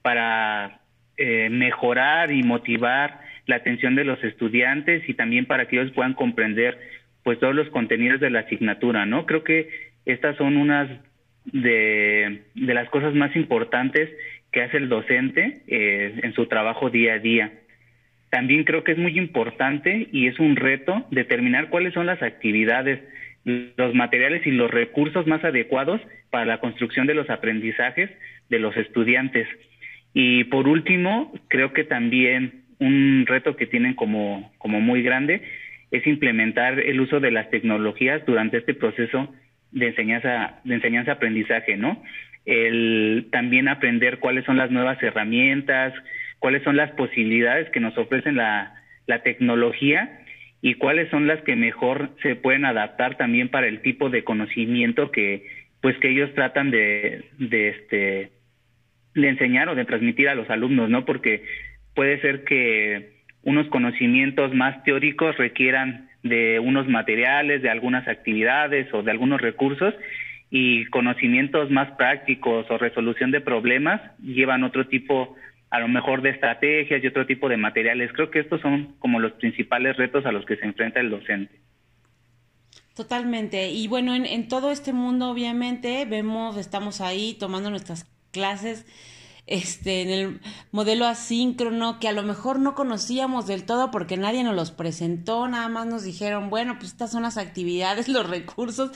para 0.00 0.80
eh, 1.18 1.50
mejorar 1.50 2.32
y 2.32 2.42
motivar 2.42 3.20
la 3.44 3.56
atención 3.56 3.94
de 3.94 4.04
los 4.04 4.24
estudiantes 4.24 5.06
y 5.06 5.12
también 5.12 5.44
para 5.44 5.68
que 5.68 5.78
ellos 5.78 5.92
puedan 5.92 6.14
comprender 6.14 6.78
pues 7.22 7.38
todos 7.40 7.54
los 7.54 7.68
contenidos 7.68 8.20
de 8.20 8.30
la 8.30 8.40
asignatura, 8.40 9.04
¿no? 9.04 9.26
Creo 9.26 9.44
que 9.44 9.68
estas 10.06 10.34
son 10.38 10.56
unas 10.56 10.88
de, 11.44 12.44
de 12.54 12.74
las 12.74 12.88
cosas 12.88 13.12
más 13.14 13.36
importantes 13.36 14.08
que 14.50 14.62
hace 14.62 14.78
el 14.78 14.88
docente 14.88 15.60
eh, 15.66 16.20
en 16.22 16.32
su 16.32 16.46
trabajo 16.46 16.88
día 16.88 17.14
a 17.14 17.18
día. 17.18 17.52
También 18.30 18.64
creo 18.64 18.84
que 18.84 18.92
es 18.92 18.98
muy 18.98 19.18
importante 19.18 20.08
y 20.12 20.26
es 20.26 20.38
un 20.38 20.56
reto 20.56 21.06
determinar 21.10 21.68
cuáles 21.68 21.94
son 21.94 22.06
las 22.06 22.22
actividades 22.22 23.00
los 23.44 23.94
materiales 23.94 24.46
y 24.46 24.50
los 24.50 24.70
recursos 24.70 25.26
más 25.26 25.42
adecuados 25.44 26.00
para 26.30 26.44
la 26.44 26.60
construcción 26.60 27.06
de 27.06 27.14
los 27.14 27.30
aprendizajes 27.30 28.10
de 28.48 28.58
los 28.58 28.76
estudiantes. 28.76 29.48
Y 30.12 30.44
por 30.44 30.68
último, 30.68 31.32
creo 31.48 31.72
que 31.72 31.84
también 31.84 32.64
un 32.78 33.24
reto 33.26 33.56
que 33.56 33.66
tienen 33.66 33.94
como, 33.94 34.52
como 34.58 34.80
muy 34.80 35.02
grande 35.02 35.42
es 35.90 36.06
implementar 36.06 36.78
el 36.80 37.00
uso 37.00 37.20
de 37.20 37.30
las 37.30 37.50
tecnologías 37.50 38.24
durante 38.26 38.58
este 38.58 38.74
proceso 38.74 39.32
de 39.72 39.88
enseñanza 39.88 40.60
de 40.64 40.74
enseñanza 40.74 41.12
aprendizaje, 41.12 41.76
¿no? 41.76 42.02
El 42.44 43.28
también 43.30 43.68
aprender 43.68 44.18
cuáles 44.18 44.44
son 44.44 44.56
las 44.56 44.70
nuevas 44.70 45.00
herramientas, 45.02 45.92
cuáles 46.40 46.64
son 46.64 46.76
las 46.76 46.90
posibilidades 46.92 47.70
que 47.70 47.80
nos 47.80 47.96
ofrecen 47.96 48.36
la, 48.36 48.74
la 49.06 49.22
tecnología 49.22 50.20
y 50.62 50.74
cuáles 50.74 51.08
son 51.10 51.26
las 51.26 51.40
que 51.42 51.54
mejor 51.54 52.10
se 52.22 52.34
pueden 52.34 52.64
adaptar 52.64 53.16
también 53.16 53.48
para 53.48 53.68
el 53.68 53.80
tipo 53.80 54.10
de 54.10 54.24
conocimiento 54.24 55.10
que 55.10 55.46
pues 55.80 55.96
que 55.98 56.10
ellos 56.10 56.34
tratan 56.34 56.70
de, 56.70 57.24
de 57.38 57.68
este 57.68 58.32
de 59.14 59.28
enseñar 59.28 59.68
o 59.68 59.74
de 59.74 59.84
transmitir 59.84 60.28
a 60.28 60.34
los 60.34 60.48
alumnos, 60.50 60.88
¿no? 60.88 61.04
Porque 61.04 61.42
puede 61.94 62.20
ser 62.20 62.44
que 62.44 63.20
unos 63.42 63.66
conocimientos 63.68 64.54
más 64.54 64.84
teóricos 64.84 65.36
requieran 65.36 66.08
de 66.22 66.60
unos 66.60 66.86
materiales, 66.86 67.62
de 67.62 67.70
algunas 67.70 68.06
actividades 68.06 68.92
o 68.92 69.02
de 69.02 69.10
algunos 69.10 69.40
recursos 69.40 69.94
y 70.50 70.84
conocimientos 70.86 71.70
más 71.70 71.90
prácticos 71.92 72.70
o 72.70 72.78
resolución 72.78 73.30
de 73.30 73.40
problemas 73.40 74.00
llevan 74.20 74.64
otro 74.64 74.86
tipo 74.86 75.36
a 75.70 75.78
lo 75.78 75.88
mejor 75.88 76.22
de 76.22 76.30
estrategias 76.30 77.02
y 77.02 77.06
otro 77.06 77.26
tipo 77.26 77.48
de 77.48 77.56
materiales. 77.56 78.12
Creo 78.12 78.30
que 78.30 78.40
estos 78.40 78.60
son 78.60 78.96
como 78.98 79.20
los 79.20 79.32
principales 79.32 79.96
retos 79.96 80.26
a 80.26 80.32
los 80.32 80.44
que 80.44 80.56
se 80.56 80.66
enfrenta 80.66 81.00
el 81.00 81.10
docente. 81.10 81.60
Totalmente. 82.94 83.70
Y 83.70 83.88
bueno, 83.88 84.14
en, 84.14 84.26
en 84.26 84.48
todo 84.48 84.70
este 84.70 84.92
mundo, 84.92 85.30
obviamente, 85.30 86.04
vemos, 86.04 86.56
estamos 86.56 87.00
ahí 87.00 87.36
tomando 87.38 87.70
nuestras 87.70 88.04
clases 88.32 88.84
este, 89.50 90.02
en 90.02 90.10
el 90.10 90.40
modelo 90.70 91.06
asíncrono 91.06 91.98
que 91.98 92.08
a 92.08 92.12
lo 92.12 92.22
mejor 92.22 92.60
no 92.60 92.76
conocíamos 92.76 93.46
del 93.46 93.64
todo 93.64 93.90
porque 93.90 94.16
nadie 94.16 94.44
nos 94.44 94.54
los 94.54 94.70
presentó, 94.70 95.48
nada 95.48 95.68
más 95.68 95.86
nos 95.86 96.04
dijeron, 96.04 96.50
bueno, 96.50 96.76
pues 96.78 96.92
estas 96.92 97.10
son 97.10 97.24
las 97.24 97.36
actividades, 97.36 98.08
los 98.08 98.28
recursos, 98.28 98.92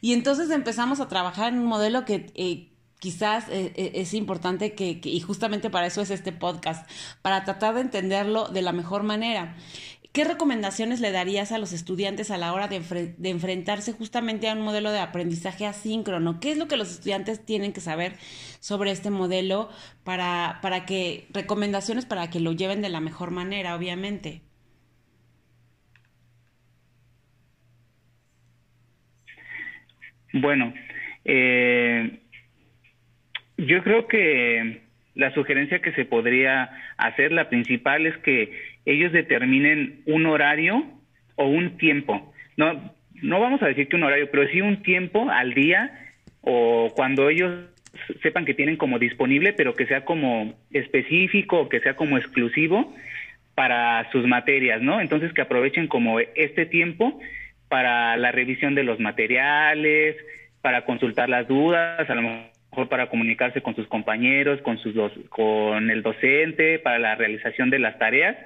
y 0.00 0.14
entonces 0.14 0.50
empezamos 0.50 1.00
a 1.00 1.08
trabajar 1.08 1.52
en 1.52 1.60
un 1.60 1.66
modelo 1.66 2.04
que 2.06 2.26
eh, 2.34 2.72
quizás 2.98 3.48
eh, 3.48 3.72
eh, 3.76 3.92
es 3.94 4.14
importante 4.14 4.74
que, 4.74 5.00
y 5.02 5.20
justamente 5.20 5.70
para 5.70 5.86
eso 5.86 6.00
es 6.00 6.10
este 6.10 6.32
podcast, 6.32 6.88
para 7.22 7.44
tratar 7.44 7.74
de 7.74 7.82
entenderlo 7.82 8.48
de 8.48 8.62
la 8.62 8.72
mejor 8.72 9.02
manera. 9.02 9.56
¿Qué 10.12 10.24
recomendaciones 10.24 11.00
le 11.00 11.12
darías 11.12 11.52
a 11.52 11.58
los 11.58 11.72
estudiantes 11.72 12.30
a 12.30 12.38
la 12.38 12.52
hora 12.52 12.66
de, 12.66 12.76
enfrentarse 13.22 13.92
justamente 13.92 14.48
a 14.48 14.54
un 14.54 14.62
modelo 14.62 14.90
de 14.90 14.98
aprendizaje 14.98 15.66
asíncrono? 15.66 16.40
¿Qué 16.40 16.50
es 16.52 16.58
lo 16.58 16.66
que 16.66 16.76
los 16.76 16.90
estudiantes 16.90 17.44
tienen 17.44 17.72
que 17.72 17.80
saber 17.80 18.14
sobre 18.58 18.90
este 18.90 19.10
modelo 19.10 19.68
para, 20.04 20.58
para 20.62 20.86
que, 20.86 21.28
recomendaciones 21.30 22.06
para 22.06 22.30
que 22.30 22.40
lo 22.40 22.52
lleven 22.52 22.80
de 22.80 22.88
la 22.88 23.00
mejor 23.00 23.30
manera, 23.30 23.76
obviamente? 23.76 24.42
Bueno, 30.32 30.72
eh, 31.24 32.22
yo 33.58 33.82
creo 33.82 34.06
que 34.06 34.80
la 35.14 35.34
sugerencia 35.34 35.80
que 35.80 35.92
se 35.92 36.04
podría 36.04 36.70
hacer, 36.96 37.32
la 37.32 37.48
principal, 37.48 38.06
es 38.06 38.16
que 38.18 38.52
ellos 38.86 39.12
determinen 39.12 40.00
un 40.06 40.26
horario 40.26 40.84
o 41.34 41.46
un 41.46 41.76
tiempo. 41.76 42.32
No, 42.56 42.94
no 43.20 43.40
vamos 43.40 43.60
a 43.62 43.66
decir 43.66 43.88
que 43.88 43.96
un 43.96 44.04
horario, 44.04 44.30
pero 44.30 44.48
sí 44.48 44.60
un 44.60 44.82
tiempo 44.82 45.28
al 45.30 45.54
día 45.54 45.90
o 46.40 46.92
cuando 46.94 47.28
ellos 47.28 47.66
sepan 48.22 48.44
que 48.44 48.54
tienen 48.54 48.76
como 48.76 48.98
disponible, 48.98 49.52
pero 49.52 49.74
que 49.74 49.86
sea 49.86 50.04
como 50.04 50.54
específico 50.70 51.60
o 51.60 51.68
que 51.68 51.80
sea 51.80 51.96
como 51.96 52.16
exclusivo 52.16 52.94
para 53.56 54.08
sus 54.12 54.24
materias, 54.24 54.80
¿no? 54.82 55.00
Entonces 55.00 55.32
que 55.32 55.42
aprovechen 55.42 55.88
como 55.88 56.20
este 56.20 56.64
tiempo 56.64 57.18
para 57.68 58.16
la 58.16 58.30
revisión 58.30 58.76
de 58.76 58.84
los 58.84 59.00
materiales, 59.00 60.16
para 60.62 60.84
consultar 60.84 61.28
las 61.28 61.48
dudas, 61.48 62.08
a 62.08 62.14
lo 62.14 62.22
mejor 62.22 62.57
para 62.86 63.08
comunicarse 63.08 63.62
con 63.62 63.74
sus 63.74 63.86
compañeros, 63.88 64.60
con 64.62 64.78
sus 64.78 64.94
con 65.28 65.90
el 65.90 66.02
docente, 66.02 66.78
para 66.78 66.98
la 66.98 67.14
realización 67.16 67.70
de 67.70 67.78
las 67.78 67.98
tareas. 67.98 68.36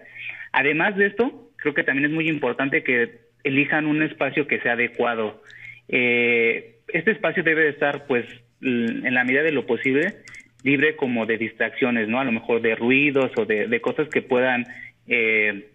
Además 0.52 0.96
de 0.96 1.06
esto, 1.06 1.50
creo 1.56 1.74
que 1.74 1.84
también 1.84 2.06
es 2.06 2.12
muy 2.12 2.28
importante 2.28 2.82
que 2.82 3.20
elijan 3.44 3.86
un 3.86 4.02
espacio 4.02 4.46
que 4.46 4.60
sea 4.60 4.72
adecuado. 4.72 5.42
Eh, 5.88 6.76
este 6.88 7.10
espacio 7.10 7.42
debe 7.42 7.64
de 7.64 7.70
estar, 7.70 8.06
pues, 8.06 8.24
en 8.60 9.14
la 9.14 9.24
medida 9.24 9.42
de 9.42 9.52
lo 9.52 9.66
posible, 9.66 10.14
libre 10.62 10.94
como 10.96 11.26
de 11.26 11.38
distracciones, 11.38 12.08
¿no? 12.08 12.20
A 12.20 12.24
lo 12.24 12.32
mejor 12.32 12.62
de 12.62 12.76
ruidos 12.76 13.32
o 13.36 13.44
de, 13.44 13.80
cosas 13.80 14.08
que 14.08 14.22
puedan 14.22 14.64
eh, 15.08 15.70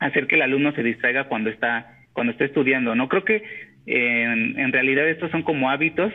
hacer 0.00 0.26
que 0.26 0.34
el 0.34 0.42
alumno 0.42 0.72
se 0.72 0.82
distraiga 0.82 1.24
cuando 1.24 1.50
está 1.50 1.92
cuando 2.16 2.32
está 2.32 2.46
estudiando. 2.46 2.94
No 2.94 3.08
creo 3.08 3.24
que 3.24 3.42
en, 3.86 4.72
realidad 4.72 5.08
estos 5.08 5.30
son 5.30 5.42
como 5.42 5.70
hábitos 5.70 6.12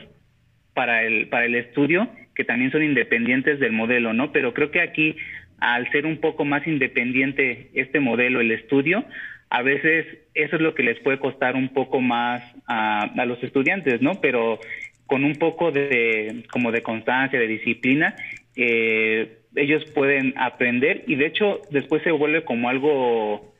para 0.74 1.04
el 1.04 1.28
para 1.28 1.46
el 1.46 1.56
estudio 1.56 2.10
que 2.36 2.46
también 2.46 2.72
son 2.72 2.84
independientes 2.84 3.60
del 3.60 3.72
modelo, 3.72 4.14
¿no? 4.14 4.32
Pero 4.32 4.54
creo 4.54 4.72
que 4.72 4.82
aquí 4.82 5.16
al 5.60 5.90
ser 5.92 6.06
un 6.06 6.18
poco 6.18 6.44
más 6.44 6.66
independiente 6.66 7.70
este 7.74 8.00
modelo, 8.00 8.42
el 8.42 8.52
estudio, 8.52 9.06
a 9.50 9.62
veces 9.62 10.08
eso 10.34 10.56
es 10.56 10.62
lo 10.62 10.74
que 10.74 10.84
les 10.84 11.00
puede 11.02 11.20
costar 11.20 11.56
un 11.56 11.70
poco 11.70 12.02
más 12.02 12.42
a, 12.68 13.12
los 13.26 13.42
estudiantes, 13.44 14.02
¿no? 14.02 14.22
Pero 14.22 14.60
con 15.06 15.24
un 15.24 15.36
poco 15.36 15.72
de 15.72 16.46
como 16.52 16.72
de 16.72 16.82
constancia, 16.82 17.40
de 17.40 17.48
disciplina, 17.48 18.16
eh, 18.56 19.38
ellos 19.56 19.84
pueden 19.94 20.34
aprender 20.38 21.04
y 21.06 21.16
de 21.16 21.28
hecho 21.28 21.62
después 21.70 22.02
se 22.04 22.12
vuelve 22.12 22.44
como 22.44 22.70
algo 22.70 23.54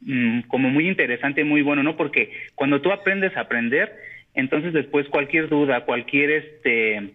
mm, 0.00 0.40
como 0.48 0.68
muy 0.68 0.88
interesante, 0.88 1.44
muy 1.44 1.62
bueno, 1.62 1.82
¿no? 1.82 1.96
Porque 1.96 2.32
cuando 2.54 2.80
tú 2.80 2.90
aprendes 2.90 3.36
a 3.36 3.42
aprender, 3.42 3.94
entonces 4.36 4.72
después 4.72 5.08
cualquier 5.08 5.48
duda, 5.48 5.84
cualquier 5.84 6.30
este, 6.30 7.14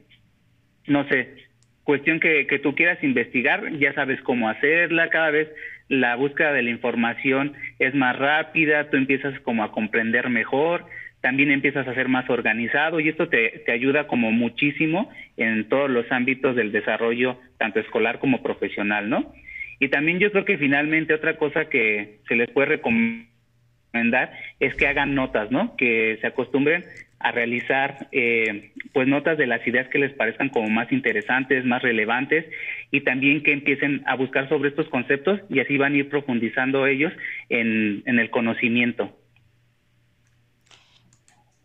no 0.87 1.07
sé, 1.07 1.35
cuestión 1.83 2.19
que, 2.19 2.47
que 2.47 2.59
tú 2.59 2.75
quieras 2.75 3.01
investigar, 3.03 3.71
ya 3.77 3.93
sabes 3.93 4.21
cómo 4.21 4.49
hacerla, 4.49 5.09
cada 5.09 5.31
vez 5.31 5.49
la 5.87 6.15
búsqueda 6.15 6.51
de 6.51 6.63
la 6.63 6.69
información 6.69 7.53
es 7.79 7.93
más 7.95 8.17
rápida, 8.17 8.89
tú 8.89 8.97
empiezas 8.97 9.39
como 9.41 9.63
a 9.63 9.71
comprender 9.71 10.29
mejor, 10.29 10.85
también 11.21 11.51
empiezas 11.51 11.87
a 11.87 11.93
ser 11.93 12.07
más 12.07 12.29
organizado 12.29 12.99
y 12.99 13.09
esto 13.09 13.29
te, 13.29 13.61
te, 13.65 13.71
ayuda 13.71 14.07
como 14.07 14.31
muchísimo 14.31 15.11
en 15.37 15.69
todos 15.69 15.89
los 15.89 16.11
ámbitos 16.11 16.55
del 16.55 16.71
desarrollo, 16.71 17.37
tanto 17.57 17.79
escolar 17.79 18.19
como 18.19 18.41
profesional, 18.41 19.09
¿no? 19.09 19.31
Y 19.79 19.89
también 19.89 20.19
yo 20.19 20.31
creo 20.31 20.45
que 20.45 20.57
finalmente 20.57 21.13
otra 21.13 21.37
cosa 21.37 21.65
que 21.65 22.19
se 22.27 22.35
les 22.35 22.49
puede 22.51 22.67
recomendar 22.79 24.31
es 24.59 24.73
que 24.75 24.87
hagan 24.87 25.13
notas, 25.13 25.51
¿no? 25.51 25.75
Que 25.75 26.17
se 26.21 26.27
acostumbren 26.27 26.83
a 27.23 27.31
realizar 27.31 28.07
eh, 28.11 28.71
pues 28.93 29.07
notas 29.07 29.37
de 29.37 29.47
las 29.47 29.65
ideas 29.67 29.87
que 29.89 29.99
les 29.99 30.13
parezcan 30.13 30.49
como 30.49 30.69
más 30.69 30.91
interesantes, 30.91 31.65
más 31.65 31.81
relevantes 31.81 32.45
y 32.91 33.01
también 33.01 33.43
que 33.43 33.53
empiecen 33.53 34.03
a 34.05 34.15
buscar 34.15 34.49
sobre 34.49 34.69
estos 34.69 34.89
conceptos 34.89 35.39
y 35.49 35.59
así 35.59 35.77
van 35.77 35.93
a 35.93 35.97
ir 35.97 36.09
profundizando 36.09 36.85
ellos 36.87 37.13
en, 37.49 38.03
en 38.05 38.19
el 38.19 38.29
conocimiento. 38.29 39.15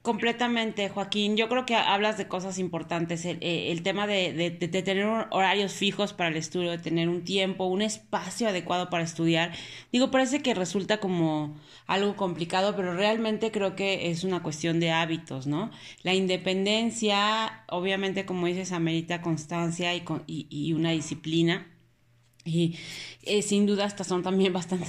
Completamente, 0.06 0.88
Joaquín. 0.88 1.36
Yo 1.36 1.48
creo 1.48 1.66
que 1.66 1.74
hablas 1.74 2.16
de 2.16 2.28
cosas 2.28 2.60
importantes. 2.60 3.24
El, 3.24 3.38
eh, 3.40 3.80
tema 3.82 4.06
de, 4.06 4.50
tener 4.60 5.04
horarios 5.30 5.72
fijos 5.72 6.12
para 6.12 6.28
el 6.28 6.36
estudio, 6.36 6.70
de 6.70 6.78
tener 6.78 7.08
un 7.08 7.24
tiempo, 7.24 7.64
un 7.64 7.82
espacio 7.82 8.46
adecuado 8.46 8.88
para 8.88 9.02
estudiar. 9.02 9.50
Digo, 9.90 10.12
parece 10.12 10.42
que 10.42 10.54
resulta 10.54 11.00
como 11.00 11.56
algo 11.88 12.14
complicado, 12.14 12.76
pero 12.76 12.94
realmente 12.94 13.50
creo 13.50 13.74
que 13.74 14.08
es 14.08 14.22
una 14.22 14.44
cuestión 14.44 14.78
de 14.78 14.92
hábitos, 14.92 15.48
¿no? 15.48 15.72
La 16.04 16.14
independencia, 16.14 17.64
obviamente, 17.68 18.24
como 18.26 18.46
dices, 18.46 18.70
amerita 18.70 19.22
constancia 19.22 19.92
y, 19.96 20.04
y 20.28 20.72
una 20.72 20.92
disciplina 20.92 21.66
y 22.46 22.76
eh, 23.22 23.42
sin 23.42 23.66
duda 23.66 23.84
estas 23.84 24.06
son 24.06 24.22
también 24.22 24.52
bastante, 24.54 24.86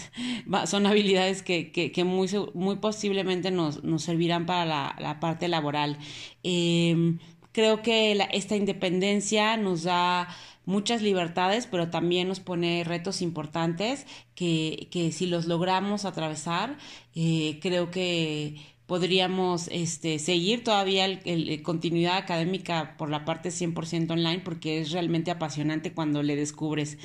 son 0.65 0.85
habilidades 0.85 1.41
que, 1.41 1.71
que, 1.71 2.03
muy, 2.03 2.29
muy 2.53 2.77
posiblemente 2.77 3.51
nos, 3.51 3.83
nos 3.83 4.03
servirán 4.03 4.45
para 4.45 4.65
la, 4.65 4.95
la 4.99 5.19
parte 5.19 5.47
laboral. 5.47 5.97
Em, 6.43 7.19
creo 7.51 7.81
que 7.81 8.17
esta 8.31 8.55
independencia 8.55 9.57
nos 9.57 9.83
da 9.83 10.27
muchas 10.67 11.01
libertades, 11.01 11.65
pero 11.65 11.89
también 11.89 12.27
nos 12.27 12.39
pone 12.39 12.83
retos 12.83 13.21
importantes 13.21 14.05
que, 14.35 14.89
que 14.91 15.11
si 15.11 15.25
los 15.25 15.47
logramos 15.47 16.05
atravesar, 16.05 16.77
eh, 17.15 17.57
creo 17.61 17.89
que 17.89 18.57
podríamos 18.87 19.67
este, 19.67 20.17
seguir 20.17 20.63
todavía 20.63 21.05
el, 21.05 21.19
el, 21.25 21.61
continuidad 21.61 22.17
académica 22.17 22.95
por 22.97 23.09
la 23.09 23.25
parte 23.25 23.49
100% 23.49 24.11
online 24.11 24.39
porque 24.39 24.79
es 24.79 24.91
realmente 24.91 25.29
apasionante 25.29 25.93
cuando 25.93 26.23
le 26.23 26.37
descubres, 26.37 26.97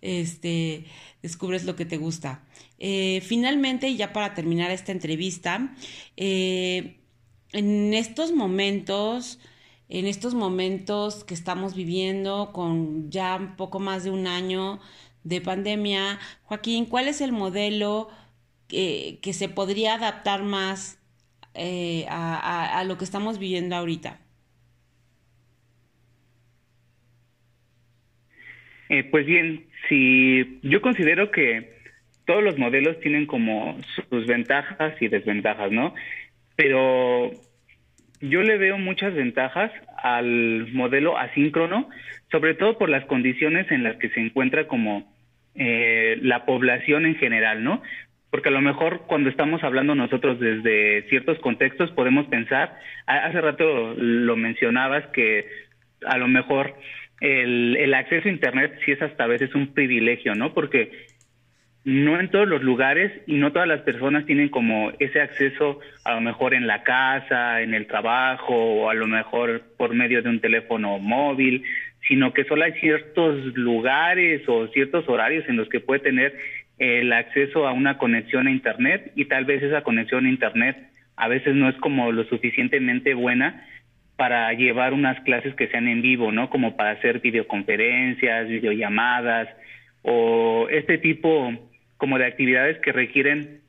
este, 0.00 0.86
descubres 1.22 1.64
lo 1.64 1.74
que 1.74 1.84
te 1.84 1.96
gusta. 1.96 2.44
Eh, 2.78 3.20
finalmente, 3.26 3.94
ya 3.96 4.12
para 4.12 4.32
terminar 4.34 4.70
esta 4.70 4.92
entrevista, 4.92 5.74
eh, 6.16 7.00
en 7.52 7.94
estos 7.94 8.32
momentos, 8.32 9.40
en 9.88 10.06
estos 10.06 10.34
momentos 10.34 11.24
que 11.24 11.34
estamos 11.34 11.74
viviendo 11.74 12.52
con 12.52 13.10
ya 13.10 13.36
un 13.36 13.56
poco 13.56 13.80
más 13.80 14.04
de 14.04 14.10
un 14.10 14.28
año 14.28 14.80
de 15.24 15.40
pandemia, 15.40 16.20
Joaquín, 16.44 16.86
¿cuál 16.86 17.08
es 17.08 17.20
el 17.20 17.32
modelo 17.32 18.08
que 18.68 19.32
se 19.32 19.48
podría 19.48 19.94
adaptar 19.94 20.42
más 20.42 20.98
eh, 21.54 22.04
a, 22.08 22.78
a, 22.78 22.84
lo 22.84 22.98
que 22.98 23.04
estamos 23.04 23.38
viviendo 23.38 23.76
ahorita? 23.76 24.18
Eh, 28.88 29.04
pues 29.04 29.26
bien, 29.26 29.66
si 29.88 30.60
yo 30.62 30.80
considero 30.80 31.30
que 31.30 31.74
todos 32.26 32.42
los 32.42 32.58
modelos 32.58 33.00
tienen 33.00 33.26
como 33.26 33.78
sus 34.08 34.26
ventajas 34.26 34.94
y 35.00 35.08
desventajas, 35.08 35.70
¿no? 35.70 35.94
Pero 36.56 37.30
yo 38.20 38.42
le 38.42 38.56
veo 38.56 38.78
muchas 38.78 39.14
ventajas 39.14 39.70
al 40.02 40.72
modelo 40.72 41.18
asíncrono, 41.18 41.88
sobre 42.30 42.54
todo 42.54 42.78
por 42.78 42.88
las 42.88 43.04
condiciones 43.06 43.70
en 43.70 43.82
las 43.82 43.96
que 43.96 44.10
se 44.10 44.20
encuentra 44.20 44.66
como 44.66 45.12
eh, 45.54 46.18
la 46.22 46.46
población 46.46 47.06
en 47.06 47.16
general, 47.16 47.62
¿no? 47.62 47.82
Porque 48.34 48.48
a 48.48 48.50
lo 48.50 48.62
mejor 48.62 49.02
cuando 49.06 49.30
estamos 49.30 49.62
hablando 49.62 49.94
nosotros 49.94 50.40
desde 50.40 51.02
ciertos 51.08 51.38
contextos 51.38 51.92
podemos 51.92 52.26
pensar, 52.26 52.76
hace 53.06 53.40
rato 53.40 53.94
lo 53.96 54.34
mencionabas 54.34 55.06
que 55.12 55.46
a 56.04 56.18
lo 56.18 56.26
mejor 56.26 56.74
el, 57.20 57.76
el 57.76 57.94
acceso 57.94 58.26
a 58.26 58.32
Internet 58.32 58.76
sí 58.84 58.90
es 58.90 59.00
hasta 59.00 59.22
a 59.22 59.28
veces 59.28 59.54
un 59.54 59.72
privilegio, 59.72 60.34
¿no? 60.34 60.52
Porque 60.52 61.06
no 61.84 62.18
en 62.18 62.28
todos 62.28 62.48
los 62.48 62.60
lugares 62.60 63.12
y 63.28 63.34
no 63.36 63.52
todas 63.52 63.68
las 63.68 63.82
personas 63.82 64.26
tienen 64.26 64.48
como 64.48 64.90
ese 64.98 65.20
acceso 65.20 65.78
a 66.02 66.14
lo 66.14 66.20
mejor 66.20 66.54
en 66.54 66.66
la 66.66 66.82
casa, 66.82 67.62
en 67.62 67.72
el 67.72 67.86
trabajo 67.86 68.52
o 68.52 68.90
a 68.90 68.94
lo 68.94 69.06
mejor 69.06 69.62
por 69.78 69.94
medio 69.94 70.22
de 70.22 70.30
un 70.30 70.40
teléfono 70.40 70.98
móvil, 70.98 71.62
sino 72.08 72.32
que 72.32 72.42
solo 72.44 72.64
hay 72.64 72.72
ciertos 72.80 73.54
lugares 73.54 74.42
o 74.48 74.66
ciertos 74.72 75.08
horarios 75.08 75.48
en 75.48 75.56
los 75.56 75.68
que 75.68 75.78
puede 75.78 76.00
tener 76.00 76.36
el 76.78 77.12
acceso 77.12 77.66
a 77.66 77.72
una 77.72 77.98
conexión 77.98 78.46
a 78.46 78.50
Internet 78.50 79.12
y 79.14 79.26
tal 79.26 79.44
vez 79.44 79.62
esa 79.62 79.82
conexión 79.82 80.26
a 80.26 80.30
Internet 80.30 80.76
a 81.16 81.28
veces 81.28 81.54
no 81.54 81.68
es 81.68 81.76
como 81.76 82.10
lo 82.12 82.24
suficientemente 82.24 83.14
buena 83.14 83.64
para 84.16 84.52
llevar 84.52 84.92
unas 84.92 85.20
clases 85.20 85.54
que 85.54 85.68
sean 85.68 85.88
en 85.88 86.02
vivo, 86.02 86.32
¿no? 86.32 86.50
Como 86.50 86.76
para 86.76 86.92
hacer 86.92 87.20
videoconferencias, 87.20 88.48
videollamadas 88.48 89.48
o 90.02 90.68
este 90.70 90.98
tipo 90.98 91.52
como 91.96 92.18
de 92.18 92.26
actividades 92.26 92.78
que 92.80 92.92
requieren 92.92 93.60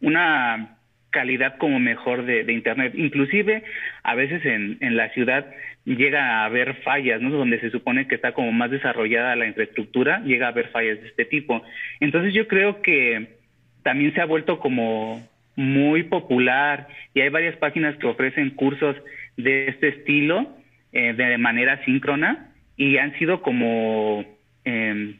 una 0.00 0.78
calidad 1.12 1.56
como 1.58 1.78
mejor 1.78 2.24
de, 2.24 2.52
Internet. 2.52 2.94
Inclusive 2.96 3.62
a 4.02 4.14
veces 4.16 4.44
en, 4.44 4.78
en 4.80 4.96
la 4.96 5.10
ciudad 5.10 5.46
llega 5.84 6.40
a 6.40 6.44
haber 6.46 6.82
fallas, 6.82 7.20
¿no? 7.20 7.30
Donde 7.30 7.60
se 7.60 7.70
supone 7.70 8.08
que 8.08 8.16
está 8.16 8.32
como 8.32 8.50
más 8.50 8.72
desarrollada 8.72 9.36
la 9.36 9.46
infraestructura, 9.46 10.20
llega 10.24 10.46
a 10.46 10.50
haber 10.50 10.68
fallas 10.68 11.00
de 11.00 11.08
este 11.08 11.24
tipo. 11.24 11.62
Entonces 12.00 12.34
yo 12.34 12.48
creo 12.48 12.82
que 12.82 13.36
también 13.84 14.12
se 14.14 14.20
ha 14.20 14.26
vuelto 14.26 14.58
como 14.58 15.22
muy 15.54 16.04
popular 16.04 16.88
y 17.14 17.20
hay 17.20 17.28
varias 17.28 17.56
páginas 17.56 17.96
que 17.98 18.06
ofrecen 18.06 18.50
cursos 18.50 18.96
de 19.36 19.68
este 19.68 19.88
estilo 19.88 20.48
eh, 20.92 21.12
de 21.12 21.38
manera 21.38 21.84
síncrona 21.84 22.50
y 22.76 22.96
han 22.96 23.16
sido 23.18 23.42
como 23.42 24.24
eh, 24.64 25.14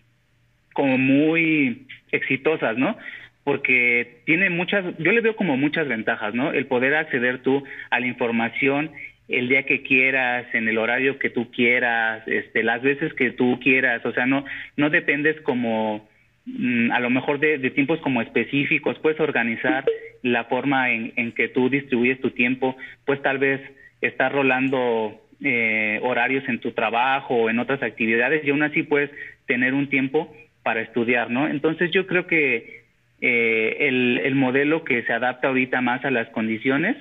como 0.72 0.96
muy 0.96 1.86
exitosas, 2.12 2.78
¿no? 2.78 2.96
Porque 3.44 4.20
tiene 4.24 4.50
muchas, 4.50 4.84
yo 4.98 5.12
le 5.12 5.20
veo 5.20 5.34
como 5.34 5.56
muchas 5.56 5.88
ventajas, 5.88 6.34
¿no? 6.34 6.52
El 6.52 6.66
poder 6.66 6.94
acceder 6.94 7.42
tú 7.42 7.64
a 7.90 7.98
la 7.98 8.06
información 8.06 8.90
el 9.28 9.48
día 9.48 9.64
que 9.64 9.82
quieras, 9.82 10.46
en 10.52 10.68
el 10.68 10.78
horario 10.78 11.18
que 11.18 11.30
tú 11.30 11.50
quieras, 11.50 12.22
este, 12.26 12.62
las 12.62 12.82
veces 12.82 13.14
que 13.14 13.30
tú 13.30 13.58
quieras, 13.60 14.04
o 14.04 14.12
sea, 14.12 14.26
no, 14.26 14.44
no 14.76 14.90
dependes 14.90 15.40
como 15.40 16.08
mm, 16.44 16.90
a 16.92 17.00
lo 17.00 17.08
mejor 17.08 17.38
de, 17.38 17.58
tiempos 17.70 18.00
como 18.00 18.20
específicos, 18.20 18.98
puedes 18.98 19.20
organizar 19.20 19.84
la 20.22 20.44
forma 20.44 20.90
en, 20.90 21.12
en 21.16 21.32
que 21.32 21.48
tú 21.48 21.70
distribuyes 21.70 22.20
tu 22.20 22.30
tiempo, 22.30 22.76
pues 23.06 23.22
tal 23.22 23.38
vez 23.38 23.60
estar 24.02 24.32
rolando 24.32 25.22
eh, 25.42 25.98
horarios 26.02 26.48
en 26.48 26.60
tu 26.60 26.72
trabajo 26.72 27.34
o 27.34 27.50
en 27.50 27.58
otras 27.58 27.82
actividades 27.82 28.44
y 28.44 28.50
aún 28.50 28.62
así 28.62 28.82
puedes 28.82 29.10
tener 29.46 29.74
un 29.74 29.88
tiempo 29.88 30.32
para 30.62 30.82
estudiar, 30.82 31.30
¿no? 31.30 31.48
Entonces 31.48 31.90
yo 31.90 32.06
creo 32.06 32.26
que 32.26 32.81
eh, 33.22 33.76
el, 33.88 34.20
el 34.24 34.34
modelo 34.34 34.82
que 34.82 35.04
se 35.04 35.12
adapta 35.12 35.48
ahorita 35.48 35.80
más 35.80 36.04
a 36.04 36.10
las 36.10 36.28
condiciones 36.30 36.96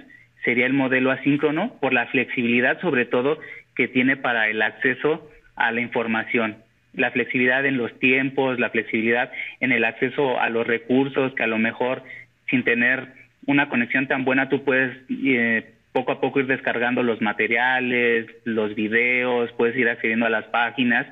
sería 0.46 0.68
el 0.68 0.74
modelo 0.74 1.10
asíncrono 1.10 1.76
por 1.82 1.94
la 1.94 2.06
flexibilidad 2.08 2.80
sobre 2.80 3.06
todo 3.06 3.40
que 3.76 3.88
tiene 3.88 4.18
para 4.18 4.48
el 4.48 4.62
acceso 4.62 5.28
a 5.56 5.72
la 5.72 5.82
información. 5.82 6.58
La 6.94 7.10
flexibilidad 7.10 7.66
en 7.66 7.78
los 7.78 7.98
tiempos, 8.00 8.60
la 8.60 8.70
flexibilidad 8.70 9.32
en 9.62 9.72
el 9.72 9.84
acceso 9.84 10.40
a 10.40 10.50
los 10.50 10.68
recursos, 10.68 11.34
que 11.34 11.44
a 11.44 11.48
lo 11.48 11.58
mejor 11.58 12.04
sin 12.50 12.64
tener 12.64 13.08
una 13.48 13.70
conexión 13.70 14.08
tan 14.08 14.24
buena 14.24 14.50
tú 14.50 14.64
puedes 14.64 14.96
eh, 15.10 15.72
poco 15.92 16.12
a 16.12 16.22
poco 16.22 16.40
ir 16.40 16.46
descargando 16.46 17.02
los 17.02 17.20
materiales, 17.22 18.28
los 18.44 18.76
videos, 18.76 19.52
puedes 19.54 19.76
ir 19.76 19.90
accediendo 19.90 20.28
a 20.28 20.30
las 20.30 20.46
páginas. 20.46 21.08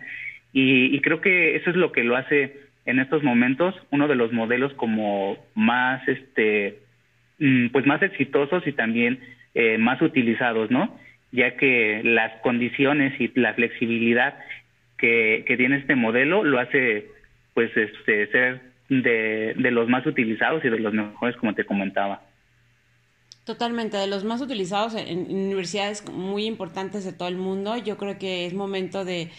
Y, 0.53 0.95
y 0.95 1.01
creo 1.01 1.19
que 1.21 1.55
eso 1.55 1.71
es 1.71 1.75
lo 1.75 1.91
que 1.91 2.03
lo 2.03 2.15
hace 2.15 2.68
en 2.85 2.99
estos 2.99 3.23
momentos 3.23 3.75
uno 3.91 4.07
de 4.07 4.15
los 4.15 4.31
modelos 4.31 4.73
como 4.73 5.37
más 5.55 6.07
este 6.07 6.79
Mm, 7.39 7.69
pues 7.69 7.85
más 7.85 8.01
exitosos 8.01 8.67
y 8.67 8.73
también 8.73 9.19
eh, 9.53 9.77
más 9.77 10.01
utilizados, 10.01 10.69
¿no? 10.69 10.99
Ya 11.31 11.55
que 11.55 12.01
las 12.03 12.41
condiciones 12.41 13.19
y 13.19 13.31
la 13.39 13.53
flexibilidad 13.53 14.37
que, 14.97 15.45
que 15.47 15.55
tiene 15.55 15.77
este 15.77 15.95
modelo 15.95 16.43
lo 16.43 16.59
hace 16.59 17.07
pues 17.53 17.75
este 17.77 18.27
ser 18.27 18.61
de, 18.89 19.53
de 19.55 19.71
los 19.71 19.87
más 19.87 20.05
utilizados 20.05 20.65
y 20.65 20.69
de 20.69 20.79
los 20.79 20.93
mejores 20.93 21.37
como 21.37 21.55
te 21.55 21.63
comentaba. 21.63 22.21
Totalmente, 23.45 23.95
de 23.95 24.07
los 24.07 24.25
más 24.25 24.41
utilizados 24.41 24.93
en, 24.95 25.19
universidades 25.33 26.07
muy 26.11 26.45
importantes 26.45 27.05
de 27.05 27.13
todo 27.13 27.29
el 27.29 27.37
mundo. 27.37 27.77
Yo 27.77 27.97
creo 27.97 28.19
que 28.19 28.47
es 28.47 28.53
momento 28.53 29.05
de, 29.05 29.29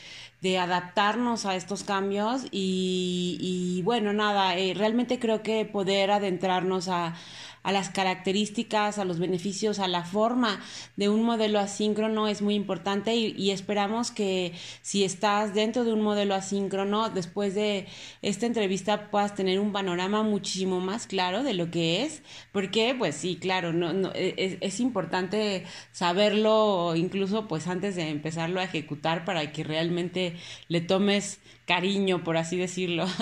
de 0.40 0.58
adaptarnos 0.58 1.46
a 1.46 1.54
estos 1.54 1.84
cambios 1.84 2.44
y, 2.50 3.36
y 3.40 3.82
bueno, 3.82 4.12
nada, 4.12 4.56
eh, 4.56 4.74
realmente 4.74 5.18
creo 5.18 5.42
que 5.42 5.64
poder 5.66 6.10
adentrarnos 6.10 6.88
a, 6.88 7.14
a 7.62 7.72
las 7.72 7.90
características, 7.90 8.98
a 8.98 9.04
los 9.04 9.18
beneficios, 9.18 9.78
a 9.78 9.88
la 9.88 10.04
forma 10.04 10.60
de 10.96 11.08
un 11.08 11.22
modelo 11.22 11.58
asíncrono 11.58 12.28
es 12.28 12.42
muy 12.42 12.54
importante 12.54 13.14
y, 13.14 13.50
esperamos 13.50 14.10
que 14.10 14.52
si 14.82 15.04
estás 15.04 15.54
dentro 15.54 15.84
de 15.84 15.92
un 15.92 16.02
modelo 16.02 16.34
asíncrono, 16.34 17.10
después 17.10 17.54
de 17.54 17.86
esta 18.22 18.46
entrevista 18.46 19.10
puedas 19.10 19.34
tener 19.34 19.58
un 19.60 19.72
panorama 19.72 20.22
muchísimo 20.22 20.80
más 20.80 21.06
claro 21.06 21.42
de 21.42 21.54
lo 21.54 21.70
que 21.70 22.04
es, 22.04 22.22
porque 22.52 22.94
pues 22.96 23.16
sí, 23.16 23.36
claro, 23.36 23.72
no, 23.72 24.12
e, 24.14 24.34
es, 24.36 24.56
es 24.60 24.80
importante 24.80 25.64
saberlo 25.92 26.94
incluso 26.96 27.48
pues 27.48 27.66
antes 27.66 27.96
de 27.96 28.08
empezarlo 28.08 28.60
a 28.60 28.64
ejecutar 28.64 29.24
para 29.24 29.52
que 29.52 29.64
realmente 29.64 30.36
le 30.68 30.80
tomes 30.80 31.40
cariño, 31.70 32.24
por 32.24 32.36
así 32.36 32.56
decirlo. 32.56 33.06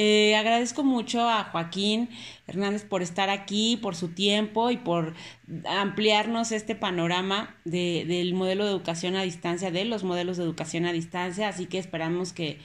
Eh, 0.00 0.36
agradezco 0.36 0.84
mucho 0.84 1.28
a 1.28 1.44
Joaquín 1.50 2.08
Hernández 2.46 2.84
por 2.84 3.02
estar 3.02 3.30
aquí, 3.30 3.57
por 3.80 3.94
su 3.94 4.08
tiempo 4.08 4.70
y 4.70 4.76
por 4.76 5.14
ampliarnos 5.68 6.52
este 6.52 6.74
panorama 6.74 7.56
de, 7.64 8.04
del 8.06 8.34
modelo 8.34 8.64
de 8.64 8.70
educación 8.70 9.16
a 9.16 9.22
distancia, 9.22 9.70
de 9.70 9.84
los 9.84 10.04
modelos 10.04 10.36
de 10.36 10.44
educación 10.44 10.86
a 10.86 10.92
distancia, 10.92 11.48
así 11.48 11.66
que 11.66 11.78
esperamos 11.78 12.32
que 12.32 12.58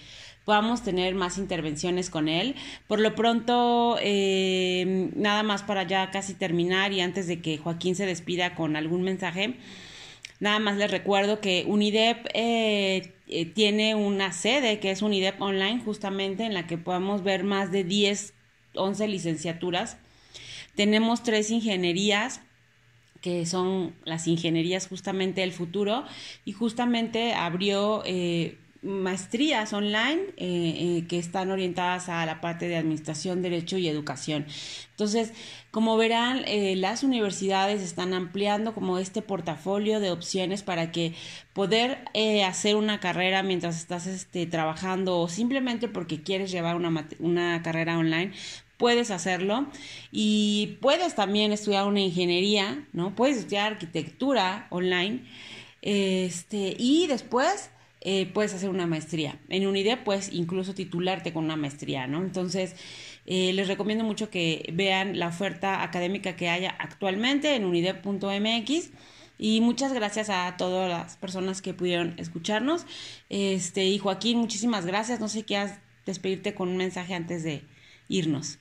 podamos 0.46 0.84
tener 0.84 1.16
más 1.16 1.38
intervenciones 1.38 2.10
con 2.10 2.28
él. 2.28 2.56
Por 2.88 3.00
lo 3.00 3.16
pronto, 3.16 3.98
eh, 4.02 5.10
nada 5.16 5.44
más 5.44 5.64
para 5.64 5.84
ya 5.84 6.12
casi 6.12 6.34
terminar 6.34 6.92
y 6.92 7.02
antes 7.02 7.28
de 7.28 7.42
que 7.42 7.58
Joaquín 7.58 7.96
se 7.96 8.06
despida 8.06 8.56
con 8.56 8.76
algún 8.76 9.04
mensaje. 9.04 9.56
Nada 10.40 10.60
más 10.60 10.76
les 10.78 10.92
recuerdo 10.92 11.40
que 11.40 11.64
UNIDEP 11.68 12.28
eh, 12.34 13.14
eh, 13.28 13.46
tiene 13.46 13.96
una 13.96 14.34
sede 14.34 14.80
que 14.80 14.92
es 14.92 15.02
UNIDEP 15.02 15.42
Online, 15.42 15.80
justamente 15.80 16.44
en 16.44 16.54
la 16.54 16.68
que 16.68 16.78
podemos 16.78 17.24
ver 17.24 17.46
más 17.46 17.72
de 17.72 17.86
10, 17.86 18.34
11 18.76 19.08
licenciaturas. 19.08 19.98
Tenemos 20.76 21.24
tres 21.24 21.52
ingenierías 21.52 22.42
que 23.24 23.46
son 23.46 23.96
las 24.04 24.28
ingenierías 24.28 24.88
justamente 24.88 25.42
del 25.42 25.54
futuro 25.54 26.04
y 26.44 26.52
justamente 26.52 27.34
abrió 27.34 28.04
eh, 28.06 28.58
maestrías 28.82 29.72
online 29.72 30.24
eh, 30.36 30.98
eh, 31.00 31.06
que 31.08 31.20
están 31.20 31.50
orientadas 31.50 32.10
a 32.10 32.26
la 32.26 32.42
parte 32.42 32.68
de 32.68 32.76
administración, 32.76 33.42
derecho 33.42 33.78
y 33.78 33.88
educación. 33.88 34.46
Entonces, 34.90 35.32
como 35.72 35.96
verán, 35.96 36.44
las 36.82 37.04
universidades 37.04 37.82
están 37.82 38.14
ampliando 38.14 38.74
como 38.74 39.00
este 39.00 39.22
portafolio 39.22 40.02
de 40.02 40.12
opciones 40.12 40.62
para 40.62 40.92
que 40.92 41.16
poder 41.54 42.04
hacer 42.46 42.76
una 42.76 43.00
carrera 43.00 43.42
mientras 43.42 43.78
estás 43.78 44.06
este, 44.06 44.46
trabajando 44.48 45.18
o 45.18 45.30
simplemente 45.30 45.88
porque 45.88 46.22
quieres 46.22 46.52
llevar 46.52 46.76
una, 46.76 47.08
una 47.20 47.62
carrera 47.64 47.98
online, 47.98 48.34
puedes 48.78 49.12
hacerlo 49.12 49.68
y 50.12 50.78
puedes 50.82 51.16
también 51.16 51.52
estudiar 51.52 51.86
una 51.86 52.02
ingeniería, 52.02 52.86
¿no? 52.94 53.16
Puedes 53.16 53.38
estudiar 53.38 53.74
arquitectura 53.74 54.68
online 54.70 55.24
este, 55.82 56.76
y 56.78 57.08
después 57.08 57.70
eh, 58.06 58.26
puedes 58.34 58.54
hacer 58.54 58.70
una 58.70 58.86
maestría. 58.86 59.40
En 59.48 59.66
UNIDEP 59.66 60.04
puedes 60.04 60.32
incluso 60.34 60.74
titularte 60.74 61.32
con 61.32 61.46
una 61.46 61.56
maestría, 61.56 62.06
¿no? 62.08 62.22
Entonces, 62.22 62.76
eh, 63.26 63.54
les 63.54 63.68
recomiendo 63.70 64.04
mucho 64.04 64.30
que 64.30 64.70
vean 64.74 65.18
la 65.20 65.28
oferta 65.28 65.84
académica 65.84 66.36
que 66.36 66.50
haya 66.50 66.76
actualmente 66.80 67.56
en 67.56 67.66
unidep.mx. 67.66 68.92
Y 69.40 69.62
muchas 69.62 69.94
gracias 69.94 70.30
a 70.30 70.56
todas 70.58 70.90
las 70.90 71.18
personas 71.18 71.62
que 71.62 71.74
pudieron 71.74 72.16
escucharnos. 72.18 72.86
Este, 73.30 73.86
y 73.86 73.98
Joaquín, 74.00 74.38
muchísimas 74.38 74.86
gracias. 74.86 75.20
No 75.20 75.28
sé 75.30 75.40
si 75.40 75.44
quieras 75.44 75.80
despedirte 76.06 76.54
con 76.54 76.70
un 76.70 76.78
mensaje 76.78 77.14
antes 77.14 77.44
de 77.44 77.64
irnos. 78.10 78.60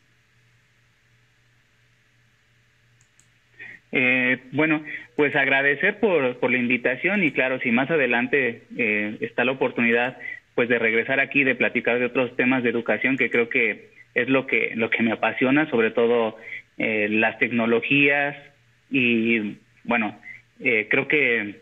Eh, 3.92 4.38
bueno, 4.52 4.82
pues 5.16 5.36
agradecer 5.36 6.00
por, 6.00 6.38
por 6.38 6.50
la 6.50 6.56
invitación 6.56 7.22
y 7.22 7.32
claro, 7.32 7.60
si 7.60 7.70
más 7.70 7.90
adelante 7.90 8.62
eh, 8.76 9.18
está 9.20 9.44
la 9.44 9.52
oportunidad 9.52 10.16
pues 10.54 10.68
de 10.68 10.78
regresar 10.78 11.20
aquí, 11.20 11.44
de 11.44 11.54
platicar 11.54 11.98
de 11.98 12.06
otros 12.06 12.34
temas 12.36 12.62
de 12.62 12.70
educación 12.70 13.16
que 13.16 13.30
creo 13.30 13.48
que 13.48 13.90
es 14.14 14.28
lo 14.28 14.46
que, 14.46 14.72
lo 14.76 14.90
que 14.90 15.02
me 15.02 15.12
apasiona, 15.12 15.68
sobre 15.70 15.90
todo 15.90 16.36
eh, 16.78 17.08
las 17.10 17.38
tecnologías 17.38 18.36
y 18.90 19.58
bueno, 19.84 20.18
eh, 20.60 20.86
creo 20.90 21.08
que 21.08 21.60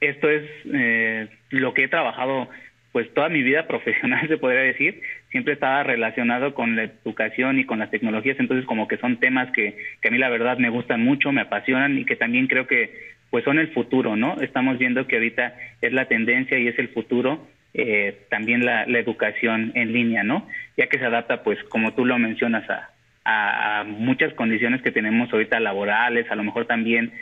esto 0.00 0.28
es 0.28 0.42
eh, 0.72 1.28
lo 1.50 1.74
que 1.74 1.84
he 1.84 1.88
trabajado 1.88 2.48
pues 2.94 3.12
toda 3.12 3.28
mi 3.28 3.42
vida 3.42 3.66
profesional 3.66 4.26
se 4.28 4.38
podría 4.38 4.60
decir 4.60 5.02
siempre 5.32 5.54
estaba 5.54 5.82
relacionado 5.82 6.54
con 6.54 6.76
la 6.76 6.84
educación 6.84 7.58
y 7.58 7.64
con 7.66 7.80
las 7.80 7.90
tecnologías 7.90 8.38
entonces 8.38 8.64
como 8.66 8.86
que 8.86 8.98
son 8.98 9.18
temas 9.18 9.50
que, 9.50 9.76
que 10.00 10.08
a 10.08 10.10
mí 10.12 10.18
la 10.18 10.30
verdad 10.30 10.58
me 10.58 10.70
gustan 10.70 11.02
mucho 11.04 11.32
me 11.32 11.40
apasionan 11.40 11.98
y 11.98 12.04
que 12.04 12.14
también 12.14 12.46
creo 12.46 12.68
que 12.68 12.94
pues 13.30 13.44
son 13.44 13.58
el 13.58 13.72
futuro 13.72 14.14
no 14.14 14.40
estamos 14.40 14.78
viendo 14.78 15.08
que 15.08 15.16
ahorita 15.16 15.56
es 15.82 15.92
la 15.92 16.06
tendencia 16.06 16.56
y 16.56 16.68
es 16.68 16.78
el 16.78 16.88
futuro 16.90 17.48
eh, 17.74 18.16
también 18.30 18.64
la, 18.64 18.86
la 18.86 19.00
educación 19.00 19.72
en 19.74 19.92
línea 19.92 20.22
no 20.22 20.48
ya 20.76 20.86
que 20.86 21.00
se 21.00 21.04
adapta 21.04 21.42
pues 21.42 21.58
como 21.64 21.94
tú 21.94 22.04
lo 22.04 22.16
mencionas 22.20 22.70
a, 22.70 22.90
a, 23.24 23.80
a 23.80 23.84
muchas 23.84 24.32
condiciones 24.34 24.82
que 24.82 24.92
tenemos 24.92 25.32
ahorita 25.32 25.58
laborales 25.58 26.30
a 26.30 26.36
lo 26.36 26.44
mejor 26.44 26.66
también 26.66 27.12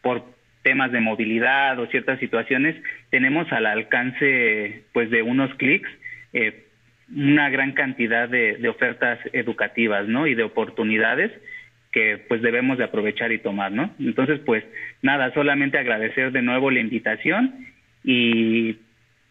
por 0.00 0.24
temas 0.62 0.92
de 0.92 1.00
movilidad 1.00 1.78
o 1.78 1.86
ciertas 1.86 2.18
situaciones, 2.20 2.76
tenemos 3.10 3.50
al 3.52 3.66
alcance 3.66 4.84
pues 4.92 5.10
de 5.10 5.22
unos 5.22 5.54
clics 5.56 5.88
eh, 6.32 6.66
una 7.14 7.50
gran 7.50 7.72
cantidad 7.72 8.28
de, 8.28 8.66
ofertas 8.68 9.18
educativas, 9.32 10.08
¿no? 10.08 10.26
Y 10.26 10.34
de 10.34 10.44
oportunidades 10.44 11.30
que 11.90 12.24
pues 12.26 12.40
debemos 12.40 12.78
de 12.78 12.84
aprovechar 12.84 13.32
y 13.32 13.38
tomar, 13.38 13.70
¿no? 13.70 13.94
Entonces, 14.00 14.40
pues 14.46 14.64
nada, 15.02 15.32
solamente 15.34 15.76
agradecer 15.76 16.32
de 16.32 16.40
nuevo 16.40 16.70
la 16.70 16.80
invitación 16.80 17.66
y, 18.02 18.78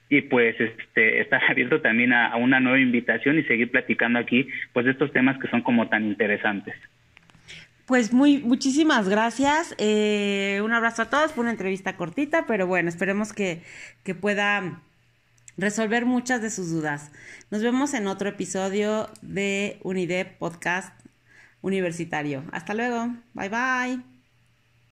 y 0.10 0.22
pues 0.22 0.60
este 0.60 1.22
estar 1.22 1.42
abierto 1.50 1.82
también 1.82 2.14
a, 2.14 2.28
a 2.28 2.36
una 2.36 2.60
nueva 2.60 2.80
invitación 2.80 3.40
y 3.40 3.44
seguir 3.44 3.72
platicando 3.72 4.20
aquí 4.20 4.48
pues 4.74 4.86
de 4.86 4.92
estos 4.92 5.12
temas 5.12 5.40
que 5.40 5.48
son 5.48 5.62
como 5.62 5.88
tan 5.90 6.06
interesantes. 6.06 6.76
Pues 7.92 8.14
muy, 8.14 8.38
muchísimas 8.38 9.10
gracias. 9.10 9.76
Eh, 9.78 10.62
un 10.64 10.72
abrazo 10.72 11.02
a 11.02 11.10
todos. 11.10 11.34
Fue 11.34 11.42
una 11.42 11.52
entrevista 11.52 11.98
cortita, 11.98 12.46
pero 12.48 12.66
bueno, 12.66 12.88
esperemos 12.88 13.34
que, 13.34 13.64
que 14.06 14.16
pueda 14.16 14.82
resolver 15.58 16.06
muchas 16.06 16.42
de 16.42 16.52
sus 16.52 16.70
dudas. 16.70 17.12
Nos 17.50 17.62
vemos 17.62 17.94
en 17.94 18.08
otro 18.08 18.30
episodio 18.30 19.10
de 19.22 19.82
UNIDEP 19.84 20.38
Podcast 20.38 20.94
Universitario. 21.62 22.46
Hasta 22.54 22.76
luego. 22.76 23.10
Bye 23.34 23.50
bye. 23.50 24.11